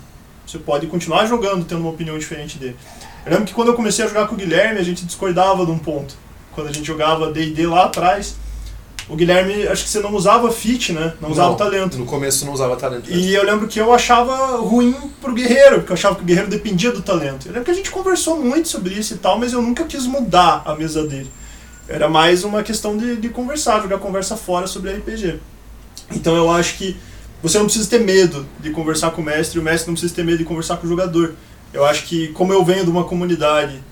[0.45, 2.75] Você pode continuar jogando tendo uma opinião diferente dele.
[3.25, 5.71] Eu lembro que quando eu comecei a jogar com o Guilherme, a gente discordava de
[5.71, 6.17] um ponto.
[6.51, 8.35] Quando a gente jogava D&D lá atrás,
[9.09, 11.15] o Guilherme, acho que você não usava fit, né?
[11.21, 11.97] Não usava Não, talento.
[11.97, 13.09] No começo não usava talento.
[13.09, 16.51] E eu lembro que eu achava ruim pro guerreiro, porque eu achava que o guerreiro
[16.51, 17.47] dependia do talento.
[17.47, 20.07] Eu lembro que a gente conversou muito sobre isso e tal, mas eu nunca quis
[20.07, 21.31] mudar a mesa dele.
[21.89, 25.41] Era mais uma questão de, de conversar, jogar conversa fora sobre RPG.
[26.13, 26.95] Então eu acho que
[27.43, 30.23] você não precisa ter medo de conversar com o mestre, o mestre não precisa ter
[30.23, 31.35] medo de conversar com o jogador.
[31.73, 33.83] Eu acho que, como eu venho de uma comunidade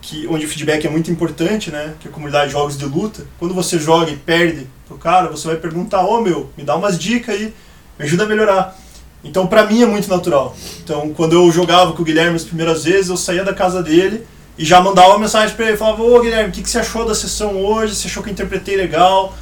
[0.00, 1.94] que, onde o feedback é muito importante, né?
[1.98, 3.26] Que é a comunidade de jogos de luta.
[3.38, 6.76] Quando você joga e perde pro cara, você vai perguntar, ô oh, meu, me dá
[6.76, 7.52] umas dicas aí,
[7.98, 8.78] me ajuda a melhorar.
[9.24, 10.56] Então pra mim é muito natural.
[10.84, 14.24] Então quando eu jogava com o Guilherme as primeiras vezes, eu saía da casa dele
[14.58, 17.06] e já mandava uma mensagem pra ele, falava, ô Guilherme, o que, que você achou
[17.06, 17.94] da sessão hoje?
[17.94, 19.34] Você achou que eu interpretei legal?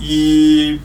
[0.00, 0.80] E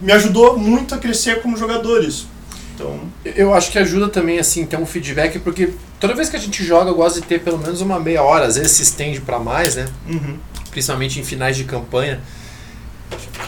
[0.00, 2.28] me ajudou muito a crescer como jogador isso.
[2.74, 6.38] Então, Eu acho que ajuda também, assim, ter um feedback, porque toda vez que a
[6.38, 9.20] gente joga, eu gosto de ter pelo menos uma meia hora, às vezes se estende
[9.20, 9.86] pra mais, né?
[10.08, 10.38] uhum.
[10.70, 12.20] Principalmente em finais de campanha.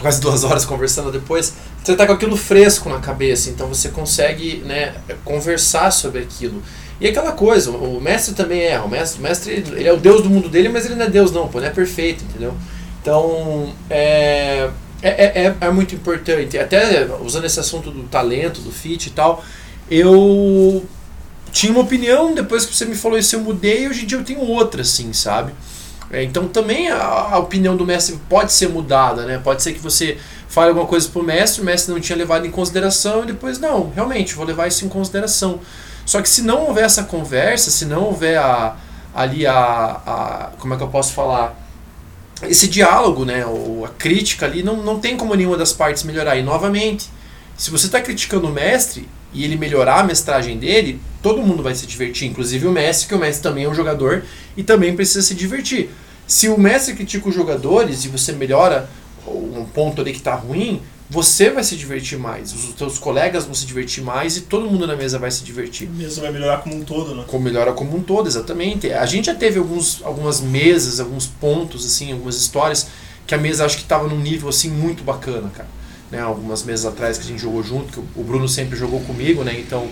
[0.01, 1.53] Quase duas horas conversando depois.
[1.83, 6.61] Você tá com aquilo fresco na cabeça, então você consegue, né, conversar sobre aquilo.
[7.01, 10.21] E aquela coisa, o mestre também é, o mestre, o mestre ele é o deus
[10.21, 12.53] do mundo dele, mas ele não é deus não, pô, não é perfeito, entendeu?
[13.01, 14.69] Então, é,
[15.01, 16.59] é, é, é muito importante.
[16.59, 19.43] Até usando esse assunto do talento, do fit e tal,
[19.89, 20.85] eu
[21.51, 24.23] tinha uma opinião, depois que você me falou isso eu mudei, hoje em dia eu
[24.23, 25.53] tenho outra, assim, sabe?
[26.11, 29.41] É, então também a, a opinião do mestre pode ser mudada, né?
[29.43, 32.51] Pode ser que você fale alguma coisa pro mestre, o mestre não tinha levado em
[32.51, 35.59] consideração e depois, não, realmente, vou levar isso em consideração.
[36.11, 38.75] Só que se não houver essa conversa, se não houver a,
[39.15, 40.51] ali a, a.
[40.59, 41.57] Como é que eu posso falar?
[42.43, 43.45] Esse diálogo, né?
[43.45, 46.35] Ou a crítica ali, não, não tem como nenhuma das partes melhorar.
[46.35, 47.07] E novamente,
[47.57, 51.73] se você está criticando o mestre e ele melhorar a mestragem dele, todo mundo vai
[51.73, 54.25] se divertir, inclusive o mestre, que o mestre também é um jogador
[54.57, 55.91] e também precisa se divertir.
[56.27, 58.89] Se o mestre critica os jogadores e você melhora
[59.25, 60.81] um ponto ali que está ruim,
[61.11, 64.87] você vai se divertir mais, os teus colegas vão se divertir mais e todo mundo
[64.87, 65.89] na mesa vai se divertir.
[65.89, 67.25] A mesa vai melhorar como um todo, né?
[67.27, 68.89] Como melhora como um todo, exatamente.
[68.93, 72.87] A gente já teve alguns, algumas mesas, alguns pontos, assim, algumas histórias
[73.27, 75.67] que a mesa acho que estava num nível assim muito bacana, cara.
[76.09, 79.43] Né, algumas mesas atrás que a gente jogou junto, que o Bruno sempre jogou comigo,
[79.43, 79.53] né?
[79.59, 79.89] Então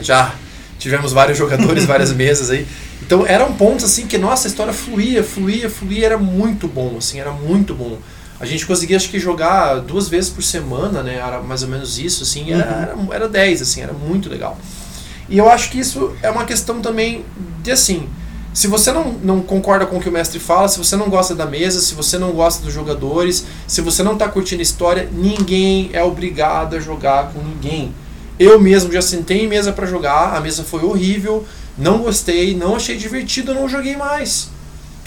[0.00, 0.34] já
[0.76, 2.66] tivemos vários jogadores, várias mesas aí.
[3.00, 7.20] Então eram pontos assim que nossa a história fluía, fluía, fluía, era muito bom, assim,
[7.20, 7.98] era muito bom.
[8.42, 11.14] A gente conseguia acho que jogar duas vezes por semana, né?
[11.14, 14.58] Era mais ou menos isso, assim, era, era, era 10, assim, era muito legal.
[15.28, 17.24] E eu acho que isso é uma questão também
[17.62, 18.08] de assim,
[18.52, 21.36] se você não, não concorda com o que o mestre fala, se você não gosta
[21.36, 25.08] da mesa, se você não gosta dos jogadores, se você não está curtindo a história,
[25.12, 27.94] ninguém é obrigado a jogar com ninguém.
[28.40, 31.46] Eu mesmo já sentei em mesa para jogar, a mesa foi horrível,
[31.78, 34.50] não gostei, não achei divertido, não joguei mais.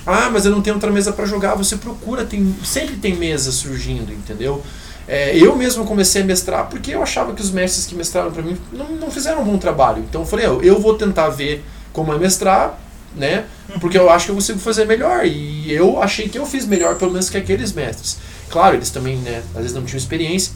[0.06, 1.56] Ah, mas eu não tenho outra mesa para jogar.
[1.56, 4.64] Você procura, tem, sempre tem mesa surgindo, entendeu?
[5.08, 8.41] É, eu mesmo comecei a mestrar porque eu achava que os mestres que mestraram para
[8.41, 10.03] mim não, não fizeram um bom trabalho.
[10.08, 12.80] Então eu falei, eu, eu vou tentar ver como é mestrar,
[13.16, 13.45] né?
[13.80, 15.26] Porque eu acho que eu consigo fazer melhor.
[15.26, 18.18] E eu achei que eu fiz melhor, pelo menos que aqueles mestres.
[18.49, 20.53] Claro, eles também, né, às vezes não tinham experiência.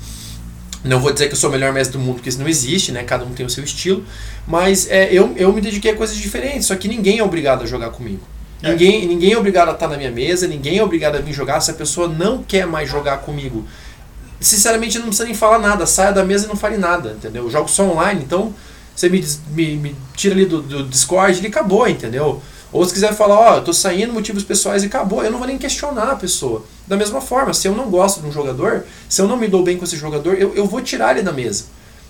[0.83, 2.91] Não vou dizer que eu sou o melhor mestre do mundo, porque isso não existe,
[2.91, 3.03] né?
[3.03, 4.03] Cada um tem o seu estilo.
[4.47, 7.65] Mas é, eu, eu me dediquei a coisas diferentes, só que ninguém é obrigado a
[7.65, 8.21] jogar comigo.
[8.61, 8.71] É.
[8.71, 11.61] Ninguém, ninguém é obrigado a estar na minha mesa, ninguém é obrigado a vir jogar
[11.61, 13.65] se a pessoa não quer mais jogar comigo.
[14.39, 17.43] Sinceramente, não precisa nem falar nada, saia da mesa e não fale nada, entendeu?
[17.43, 18.53] Eu jogo só online, então
[18.95, 22.41] você me, me, me tira ali do, do Discord e acabou, entendeu?
[22.71, 25.47] Ou se quiser falar, ó, eu tô saindo, motivos pessoais e acabou, eu não vou
[25.47, 26.63] nem questionar a pessoa.
[26.85, 29.63] Da mesma forma, se eu não gosto de um jogador, se eu não me dou
[29.63, 31.65] bem com esse jogador, eu, eu vou tirar ele da mesa.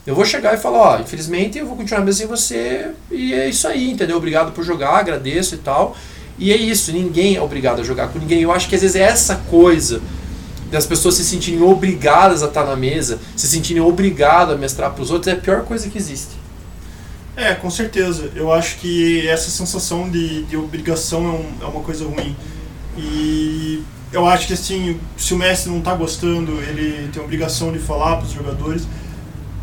[0.05, 3.33] Eu vou chegar e falar, ó, infelizmente eu vou continuar a mesa sem você e
[3.33, 4.17] é isso aí, entendeu?
[4.17, 5.95] Obrigado por jogar, agradeço e tal.
[6.39, 8.41] E é isso, ninguém é obrigado a jogar com ninguém.
[8.41, 10.01] Eu acho que às vezes é essa coisa
[10.71, 15.03] das pessoas se sentirem obrigadas a estar na mesa, se sentirem obrigadas a mestrar para
[15.03, 16.39] os outros, é a pior coisa que existe.
[17.35, 18.31] É, com certeza.
[18.35, 22.35] Eu acho que essa sensação de, de obrigação é, um, é uma coisa ruim.
[22.97, 27.79] E eu acho que assim, se o mestre não está gostando, ele tem obrigação de
[27.79, 28.87] falar para os jogadores.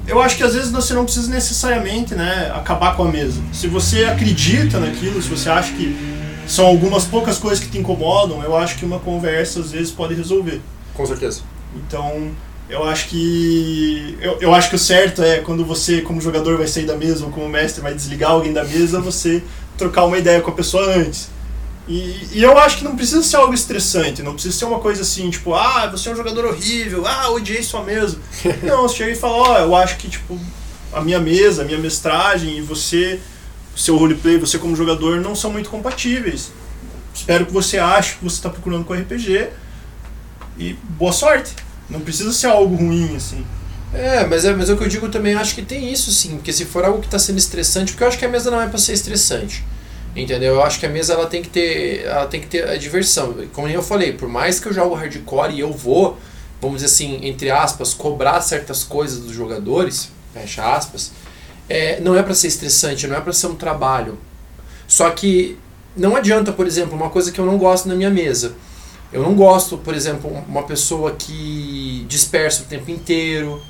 [0.06, 3.40] Eu acho que às vezes você não precisa necessariamente né, acabar com a mesa.
[3.52, 6.16] Se você acredita naquilo, se você acha que
[6.46, 10.14] são algumas poucas coisas que te incomodam, eu acho que uma conversa às vezes pode
[10.14, 10.60] resolver.
[10.94, 11.42] Com certeza.
[11.74, 12.30] Então,
[12.68, 14.16] eu acho que.
[14.20, 17.24] Eu, eu acho que o certo é quando você, como jogador, vai sair da mesa
[17.24, 19.42] ou como mestre vai desligar alguém da mesa, você
[19.76, 21.28] trocar uma ideia com a pessoa antes.
[21.88, 25.02] E, e, eu acho que não precisa ser algo estressante, não precisa ser uma coisa
[25.02, 28.18] assim, tipo, ah, você é um jogador horrível, ah, odiei sua mesa.
[28.64, 30.36] não, você chega e fala, ó, oh, eu acho que, tipo,
[30.92, 33.20] a minha mesa, a minha mestragem e você,
[33.76, 36.50] seu roleplay, você como jogador, não são muito compatíveis.
[37.14, 39.48] Espero que você ache que você está procurando com RPG
[40.58, 41.54] e boa sorte.
[41.88, 43.44] Não precisa ser algo ruim, assim.
[43.94, 46.36] É, mas é, mas é o que eu digo também, acho que tem isso sim,
[46.36, 48.60] porque se for algo que está sendo estressante, porque eu acho que a mesa não
[48.60, 49.64] é para ser estressante.
[50.14, 50.54] Entendeu?
[50.54, 53.36] Eu acho que a mesa ela tem que ter, ela tem que ter a diversão.
[53.52, 56.18] Como eu falei, por mais que eu jogo hardcore e eu vou,
[56.60, 61.12] vamos dizer assim, entre aspas, cobrar certas coisas dos jogadores, fecha aspas,
[61.68, 64.18] é, não é para ser estressante, não é para ser um trabalho.
[64.86, 65.58] Só que
[65.96, 68.54] não adianta, por exemplo, uma coisa que eu não gosto na minha mesa.
[69.12, 73.62] Eu não gosto, por exemplo, uma pessoa que dispersa o tempo inteiro,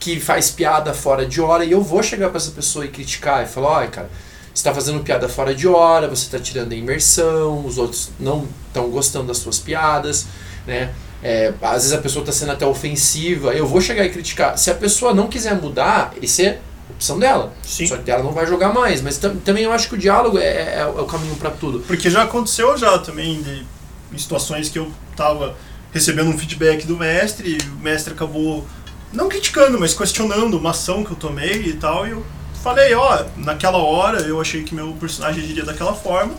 [0.00, 3.44] que faz piada fora de hora, e eu vou chegar para essa pessoa e criticar
[3.44, 4.10] e falar, olha, cara,
[4.54, 8.88] está fazendo piada fora de hora, você está tirando a imersão, os outros não estão
[8.90, 10.26] gostando das suas piadas,
[10.66, 10.92] né?
[11.22, 14.56] É, às vezes a pessoa está sendo até ofensiva, eu vou chegar e criticar.
[14.56, 16.58] Se a pessoa não quiser mudar, isso é
[16.98, 17.52] opção dela.
[17.62, 17.86] Sim.
[17.86, 19.00] Só que ela não vai jogar mais.
[19.00, 21.80] Mas também eu acho que o diálogo é, é, é o caminho para tudo.
[21.80, 23.64] Porque já aconteceu já também de
[24.12, 25.54] em situações que eu estava
[25.92, 28.66] recebendo um feedback do mestre, e o mestre acabou
[29.12, 32.24] não criticando, mas questionando uma ação que eu tomei e tal, e eu
[32.62, 36.34] falei, ó, naquela hora eu achei que meu personagem agiria daquela forma,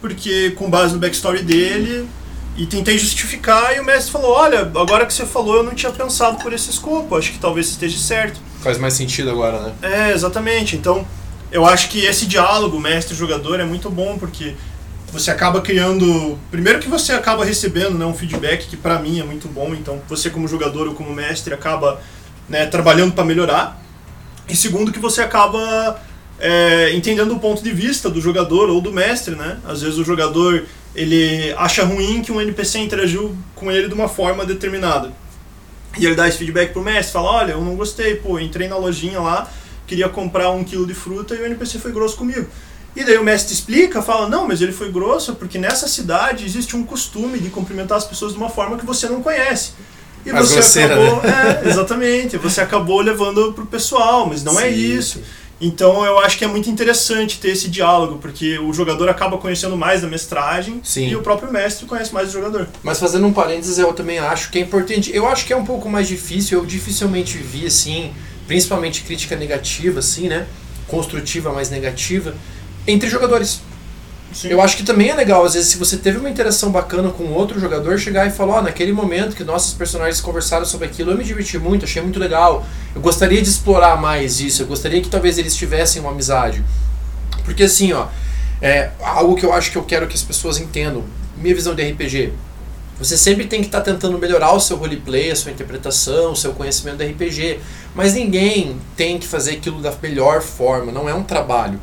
[0.00, 2.08] porque com base no backstory dele,
[2.56, 5.92] e tentei justificar, e o mestre falou, olha, agora que você falou, eu não tinha
[5.92, 8.40] pensado por esse escopo, acho que talvez esteja certo.
[8.66, 9.72] Faz mais sentido agora, né?
[9.80, 10.74] É, exatamente.
[10.74, 11.06] Então,
[11.52, 14.56] eu acho que esse diálogo mestre-jogador é muito bom, porque
[15.12, 16.36] você acaba criando.
[16.50, 20.02] Primeiro que você acaba recebendo né, um feedback que para mim é muito bom, então
[20.08, 22.00] você como jogador ou como mestre acaba
[22.48, 23.80] né, trabalhando para melhorar.
[24.48, 26.00] E segundo que você acaba
[26.40, 29.58] é, entendendo o ponto de vista do jogador ou do mestre, né?
[29.64, 34.08] Às vezes o jogador ele acha ruim que um NPC interagiu com ele de uma
[34.08, 35.12] forma determinada.
[35.98, 38.76] E ele dá esse feedback pro mestre, fala, olha, eu não gostei, pô, entrei na
[38.76, 39.50] lojinha lá,
[39.86, 42.46] queria comprar um quilo de fruta e o NPC foi grosso comigo.
[42.94, 46.74] E daí o mestre explica, fala, não, mas ele foi grosso porque nessa cidade existe
[46.74, 49.72] um costume de cumprimentar as pessoas de uma forma que você não conhece.
[50.24, 51.60] E mas você grosseira, acabou, né?
[51.64, 55.18] é, exatamente, você acabou levando pro pessoal, mas não é Sim, isso.
[55.18, 55.24] sim.
[55.60, 59.76] Então eu acho que é muito interessante ter esse diálogo, porque o jogador acaba conhecendo
[59.76, 61.08] mais da mestragem Sim.
[61.08, 62.68] e o próprio mestre conhece mais o jogador.
[62.82, 65.14] Mas fazendo um parênteses, eu também acho que é importante.
[65.14, 68.12] Eu acho que é um pouco mais difícil, eu dificilmente vi, assim,
[68.46, 70.46] principalmente crítica negativa, assim, né?
[70.86, 72.34] Construtiva, mais negativa,
[72.86, 73.60] entre jogadores.
[74.36, 74.48] Sim.
[74.48, 77.24] Eu acho que também é legal, às vezes, se você teve uma interação bacana com
[77.32, 81.16] outro jogador, chegar e falar, ó, naquele momento que nossos personagens conversaram sobre aquilo, eu
[81.16, 82.66] me diverti muito, achei muito legal.
[82.94, 86.62] Eu gostaria de explorar mais isso, eu gostaria que talvez eles tivessem uma amizade.
[87.46, 88.08] Porque assim, ó,
[88.60, 91.02] é algo que eu acho que eu quero que as pessoas entendam.
[91.38, 92.34] Minha visão de RPG.
[92.98, 96.52] Você sempre tem que estar tentando melhorar o seu roleplay, a sua interpretação, o seu
[96.52, 97.58] conhecimento de RPG.
[97.94, 101.80] Mas ninguém tem que fazer aquilo da melhor forma, não é um trabalho.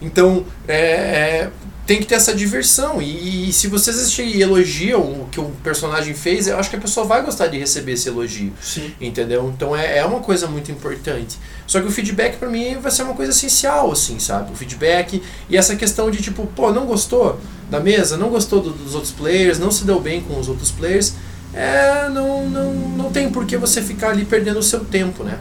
[0.00, 1.50] Então, é, é,
[1.86, 3.00] tem que ter essa diversão.
[3.02, 6.76] E, e se vocês assistirem e elogiam o que o personagem fez, eu acho que
[6.76, 8.52] a pessoa vai gostar de receber esse elogio.
[8.60, 8.92] Sim.
[9.00, 9.52] Entendeu?
[9.54, 11.36] Então é, é uma coisa muito importante.
[11.66, 14.52] Só que o feedback pra mim vai ser uma coisa essencial, assim, sabe?
[14.52, 17.40] O feedback e essa questão de tipo, pô, não gostou
[17.70, 20.70] da mesa, não gostou do- dos outros players, não se deu bem com os outros
[20.70, 21.14] players.
[21.52, 25.38] É, não, não, não tem por que você ficar ali perdendo o seu tempo, né?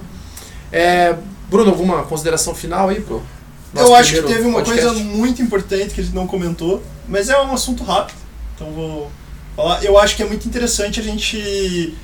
[0.71, 1.15] É,
[1.49, 3.36] Bruno, alguma consideração final aí pro nosso
[3.79, 4.85] eu acho que teve uma podcast?
[4.85, 8.17] coisa muito importante que a gente não comentou, mas é um assunto rápido,
[8.55, 9.11] então vou
[9.55, 9.83] falar.
[9.83, 11.95] Eu acho que é muito interessante a gente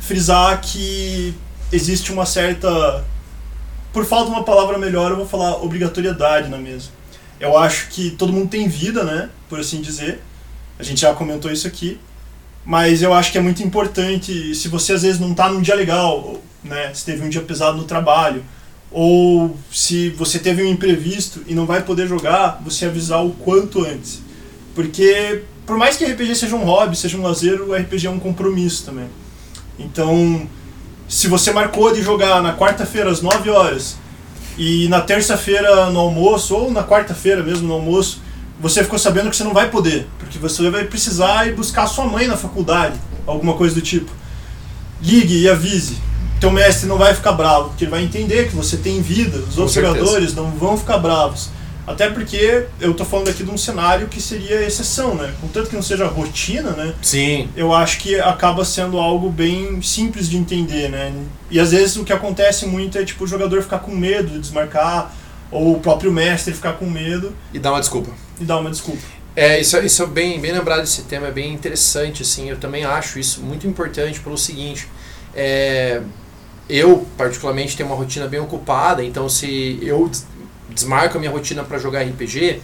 [0.00, 1.34] frisar que
[1.72, 3.04] existe uma certa.
[3.92, 6.90] Por falta de uma palavra melhor, eu vou falar obrigatoriedade na mesa.
[7.40, 9.30] Eu acho que todo mundo tem vida, né?
[9.48, 10.22] Por assim dizer.
[10.78, 11.98] A gente já comentou isso aqui.
[12.64, 15.74] Mas eu acho que é muito importante, se você às vezes não tá num dia
[15.74, 16.92] legal, né?
[16.94, 18.44] Se teve um dia pesado no trabalho,
[18.90, 23.84] ou se você teve um imprevisto e não vai poder jogar, você avisar o quanto
[23.84, 24.20] antes.
[24.74, 28.18] Porque por mais que RPG seja um hobby, seja um lazer, o RPG é um
[28.18, 29.06] compromisso também.
[29.78, 30.48] Então,
[31.08, 33.96] se você marcou de jogar na quarta-feira às 9 horas
[34.58, 38.20] e na terça-feira no almoço, ou na quarta-feira mesmo no almoço,
[38.60, 42.04] você ficou sabendo que você não vai poder, porque você vai precisar ir buscar sua
[42.04, 44.10] mãe na faculdade, alguma coisa do tipo.
[45.00, 45.96] Ligue e avise.
[46.40, 49.54] Teu mestre não vai ficar bravo, porque ele vai entender que você tem vida, os
[49.54, 49.98] Com outros certeza.
[49.98, 51.50] jogadores não vão ficar bravos.
[51.86, 55.34] Até porque eu tô falando aqui de um cenário que seria exceção, né?
[55.40, 56.94] Contanto que não seja rotina, né?
[57.02, 57.48] Sim.
[57.56, 61.12] eu acho que acaba sendo algo bem simples de entender, né?
[61.50, 64.38] E às vezes o que acontece muito é tipo o jogador ficar com medo de
[64.38, 65.12] desmarcar,
[65.50, 68.12] ou o próprio mestre ficar com medo E dá uma desculpa.
[68.40, 69.02] e dar uma desculpa.
[69.34, 72.84] É, isso, isso é bem, bem lembrado desse tema, é bem interessante, assim, eu também
[72.84, 74.86] acho isso muito importante pelo seguinte,
[75.34, 76.00] é,
[76.70, 80.26] eu particularmente tenho uma rotina bem ocupada, então se eu des-
[80.70, 82.60] desmarco a minha rotina para jogar RPG,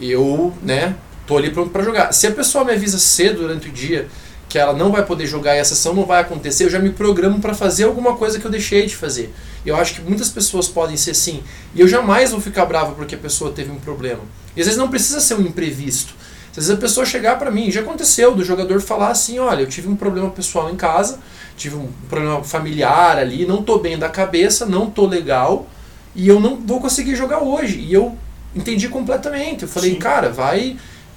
[0.00, 0.94] eu, né,
[1.26, 2.12] tô ali pronto para jogar.
[2.12, 4.08] Se a pessoa me avisa cedo durante o dia
[4.48, 6.90] que ela não vai poder jogar e a sessão não vai acontecer, eu já me
[6.90, 9.34] programo para fazer alguma coisa que eu deixei de fazer.
[9.66, 11.42] Eu acho que muitas pessoas podem ser assim,
[11.74, 14.20] e eu jamais vou ficar bravo porque a pessoa teve um problema.
[14.54, 16.14] E às vezes não precisa ser um imprevisto.
[16.50, 19.66] Às vezes a pessoa chegar para mim, já aconteceu, do jogador falar assim, olha, eu
[19.66, 21.18] tive um problema pessoal em casa,
[21.56, 25.66] tive um problema familiar ali, não tô bem da cabeça, não tô legal,
[26.14, 27.78] e eu não vou conseguir jogar hoje.
[27.78, 28.16] E eu
[28.54, 29.62] entendi completamente.
[29.62, 29.98] Eu falei, Sim.
[29.98, 30.76] cara, vai,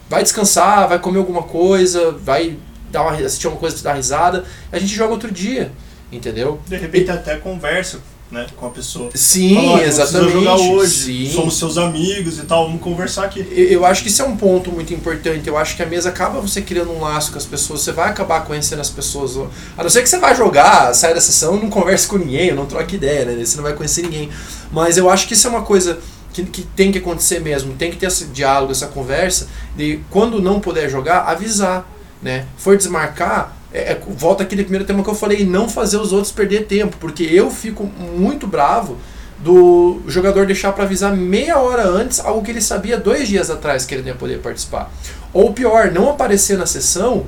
[0.10, 2.58] vai descansar, vai comer alguma coisa, vai
[2.92, 5.72] dar uma, assistir uma coisa, dar risada, a gente joga outro dia,
[6.12, 6.60] entendeu?
[6.68, 8.00] De repente até conversa,
[8.30, 9.10] né, com a pessoa.
[9.16, 10.34] Sim, Fala, "Olha, precisa exatamente.
[10.34, 11.34] jogar hoje, Sim.
[11.34, 13.40] somos seus amigos e tal, vamos conversar aqui.
[13.52, 15.48] Eu eu acho que isso é um ponto muito importante.
[15.48, 17.82] Eu acho que a mesa acaba você criando um laço com as pessoas.
[17.82, 19.38] Você vai acabar conhecendo as pessoas.
[19.78, 22.66] A não ser que você vá jogar, sai da sessão não converse com ninguém, não
[22.66, 23.46] troque ideia, né?
[23.46, 24.30] Você não vai conhecer ninguém.
[24.72, 26.00] Mas eu acho que isso é uma coisa
[26.34, 27.74] que, que tem que acontecer mesmo.
[27.76, 29.48] Tem que ter esse diálogo, essa conversa.
[29.76, 31.88] De quando não puder jogar, avisar.
[32.22, 32.46] Né?
[32.58, 36.32] For desmarcar, é, é- volta aquele primeiro tema que eu falei, não fazer os outros
[36.32, 36.98] perder tempo.
[37.00, 38.98] Porque eu fico muito bravo
[39.40, 43.86] do jogador deixar para avisar meia hora antes algo que ele sabia dois dias atrás
[43.86, 44.92] que ele não ia poder participar.
[45.32, 47.26] Ou pior, não aparecer na sessão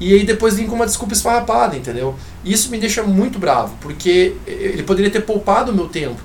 [0.00, 2.14] e aí depois vir com uma desculpa esfarrapada, entendeu?
[2.44, 6.20] Isso me deixa muito bravo, porque ele poderia ter poupado o meu tempo.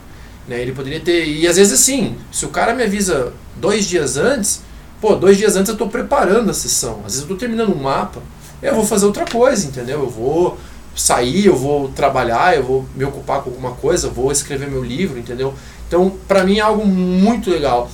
[0.48, 0.62] Né?
[0.62, 1.26] Ele poderia ter.
[1.26, 4.62] E às vezes assim, se o cara me avisa dois dias antes,
[5.02, 6.98] pô, dois dias antes eu estou preparando a sessão.
[7.00, 8.22] Às vezes eu estou terminando um mapa,
[8.70, 10.02] eu vou fazer outra coisa, entendeu?
[10.02, 10.58] Eu vou
[10.96, 15.20] sair, eu vou trabalhar, eu vou me ocupar com alguma coisa, vou escrever meu livro,
[15.20, 15.54] entendeu?
[15.88, 17.90] Então, para mim é algo muito legal.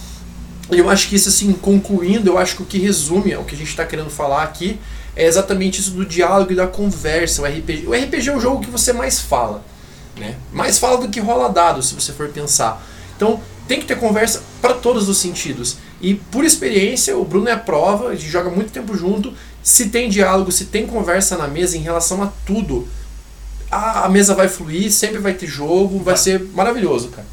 [0.71, 3.55] E eu acho que isso, assim, concluindo, eu acho que o que resume o que
[3.55, 4.79] a gente está querendo falar aqui
[5.15, 7.41] é exatamente isso do diálogo e da conversa.
[7.41, 9.63] O RPG, o RPG é o jogo que você mais fala,
[10.17, 10.35] né?
[10.53, 12.85] Mais fala do que rola dado, se você for pensar.
[13.15, 15.77] Então, tem que ter conversa para todos os sentidos.
[16.01, 19.33] E por experiência, o Bruno é a prova, a gente joga muito tempo junto.
[19.69, 22.87] Se tem diálogo, se tem conversa na mesa em relação a tudo,
[23.69, 26.17] a, a mesa vai fluir, sempre vai ter jogo, vai Vai.
[26.17, 27.27] ser maravilhoso, cara.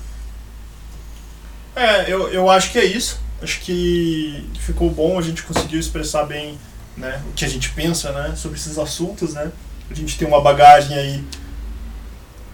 [1.75, 3.19] É, eu, eu acho que é isso.
[3.41, 6.59] Acho que ficou bom, a gente conseguiu expressar bem
[6.95, 9.33] né, o que a gente pensa né, sobre esses assuntos.
[9.33, 9.51] Né?
[9.91, 11.25] A gente tem uma bagagem aí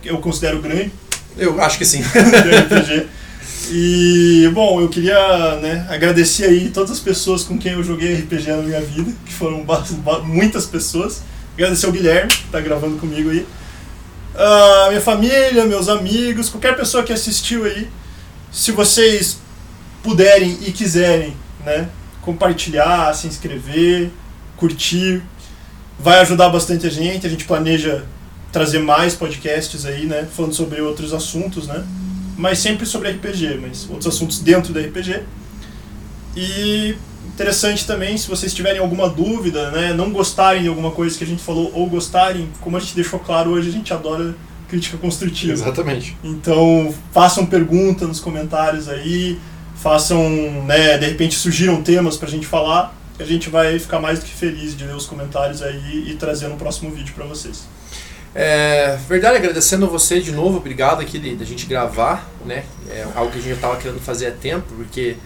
[0.00, 0.92] que eu considero grande
[1.36, 2.02] Eu acho que sim.
[3.70, 8.50] E, bom, eu queria né, agradecer aí todas as pessoas com quem eu joguei RPG
[8.50, 9.64] na minha vida, que foram
[10.24, 11.22] muitas pessoas.
[11.54, 13.46] Agradecer ao Guilherme, que está gravando comigo aí.
[14.34, 17.88] Ah, minha família, meus amigos, qualquer pessoa que assistiu aí.
[18.50, 19.38] Se vocês
[20.02, 21.88] puderem e quiserem, né,
[22.22, 24.10] compartilhar, se inscrever,
[24.56, 25.22] curtir,
[25.98, 27.26] vai ajudar bastante a gente.
[27.26, 28.04] A gente planeja
[28.50, 31.84] trazer mais podcasts aí, né, falando sobre outros assuntos, né,
[32.36, 35.22] mas sempre sobre RPG, mas outros assuntos dentro do RPG.
[36.36, 41.24] E interessante também, se vocês tiverem alguma dúvida, né, não gostarem de alguma coisa que
[41.24, 44.34] a gente falou ou gostarem, como a gente deixou claro hoje, a gente adora
[44.68, 45.52] crítica construtiva.
[45.52, 46.16] Exatamente.
[46.24, 49.38] Então, façam pergunta nos comentários aí,
[49.76, 50.22] façam,
[50.66, 54.32] né, de repente surgiram temas pra gente falar, a gente vai ficar mais do que
[54.32, 57.64] feliz de ler os comentários aí e trazer no próximo vídeo pra vocês.
[58.34, 62.64] É, verdade, agradecendo a você de novo, obrigado aqui de, de a gente gravar, né?
[62.88, 65.16] É algo que a gente já estava querendo fazer há tempo, porque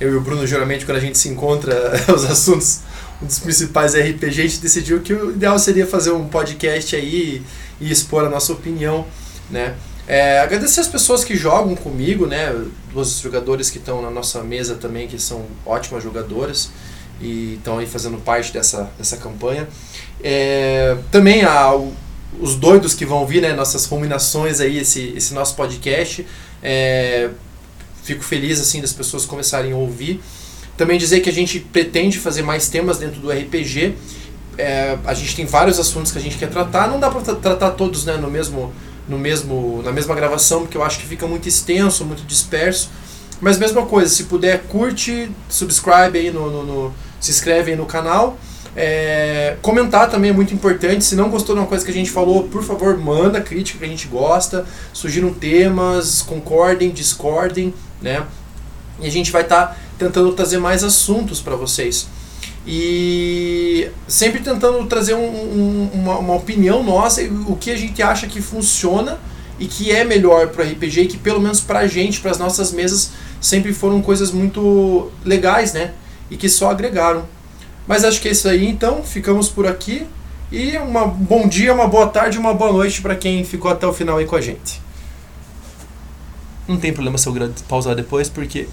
[0.00, 2.80] eu e o Bruno, geralmente, quando a gente se encontra, os assuntos,
[3.20, 7.42] um dos principais RPG, a gente decidiu que o ideal seria fazer um podcast aí
[7.80, 9.06] e, e expor a nossa opinião,
[9.50, 9.74] né?
[10.06, 12.54] É, agradecer as pessoas que jogam comigo, né?
[12.92, 16.70] Duas jogadores que estão na nossa mesa também, que são ótimas jogadoras
[17.20, 19.68] e estão aí fazendo parte dessa, dessa campanha.
[20.22, 21.72] É, também a,
[22.40, 26.26] os doidos que vão ouvir, né, nossas ruminações aí, esse, esse nosso podcast.
[26.62, 27.30] É,
[28.02, 30.20] fico feliz assim das pessoas começarem a ouvir.
[30.76, 33.94] Também dizer que a gente pretende fazer mais temas dentro do RPG.
[34.58, 36.88] É, a gente tem vários assuntos que a gente quer tratar.
[36.88, 38.72] Não dá para tratar todos né, no mesmo,
[39.08, 42.90] no mesmo, na mesma gravação, porque eu acho que fica muito extenso, muito disperso.
[43.40, 47.86] Mas mesma coisa, se puder, curte, subscribe aí no, no, no se inscreve aí no
[47.86, 48.38] canal.
[48.74, 51.04] É, comentar também é muito importante.
[51.04, 53.84] Se não gostou de uma coisa que a gente falou, por favor, manda crítica que
[53.84, 54.64] a gente gosta.
[54.92, 58.24] Sugiram temas, concordem, discordem, né?
[59.00, 62.06] E a gente vai estar tá tentando trazer mais assuntos para vocês.
[62.66, 68.28] E sempre tentando trazer um, um, uma, uma, opinião nossa, o que a gente acha
[68.28, 69.18] que funciona
[69.58, 72.38] e que é melhor para RPG e que pelo menos para a gente, para as
[72.38, 73.10] nossas mesas,
[73.40, 75.92] sempre foram coisas muito legais, né?
[76.30, 77.26] E que só agregaram.
[77.86, 80.06] Mas acho que é isso aí, então ficamos por aqui.
[80.50, 83.92] E um bom dia, uma boa tarde, uma boa noite para quem ficou até o
[83.92, 84.80] final aí com a gente.
[86.68, 87.34] Não tem problema se eu
[87.68, 88.68] pausar depois, porque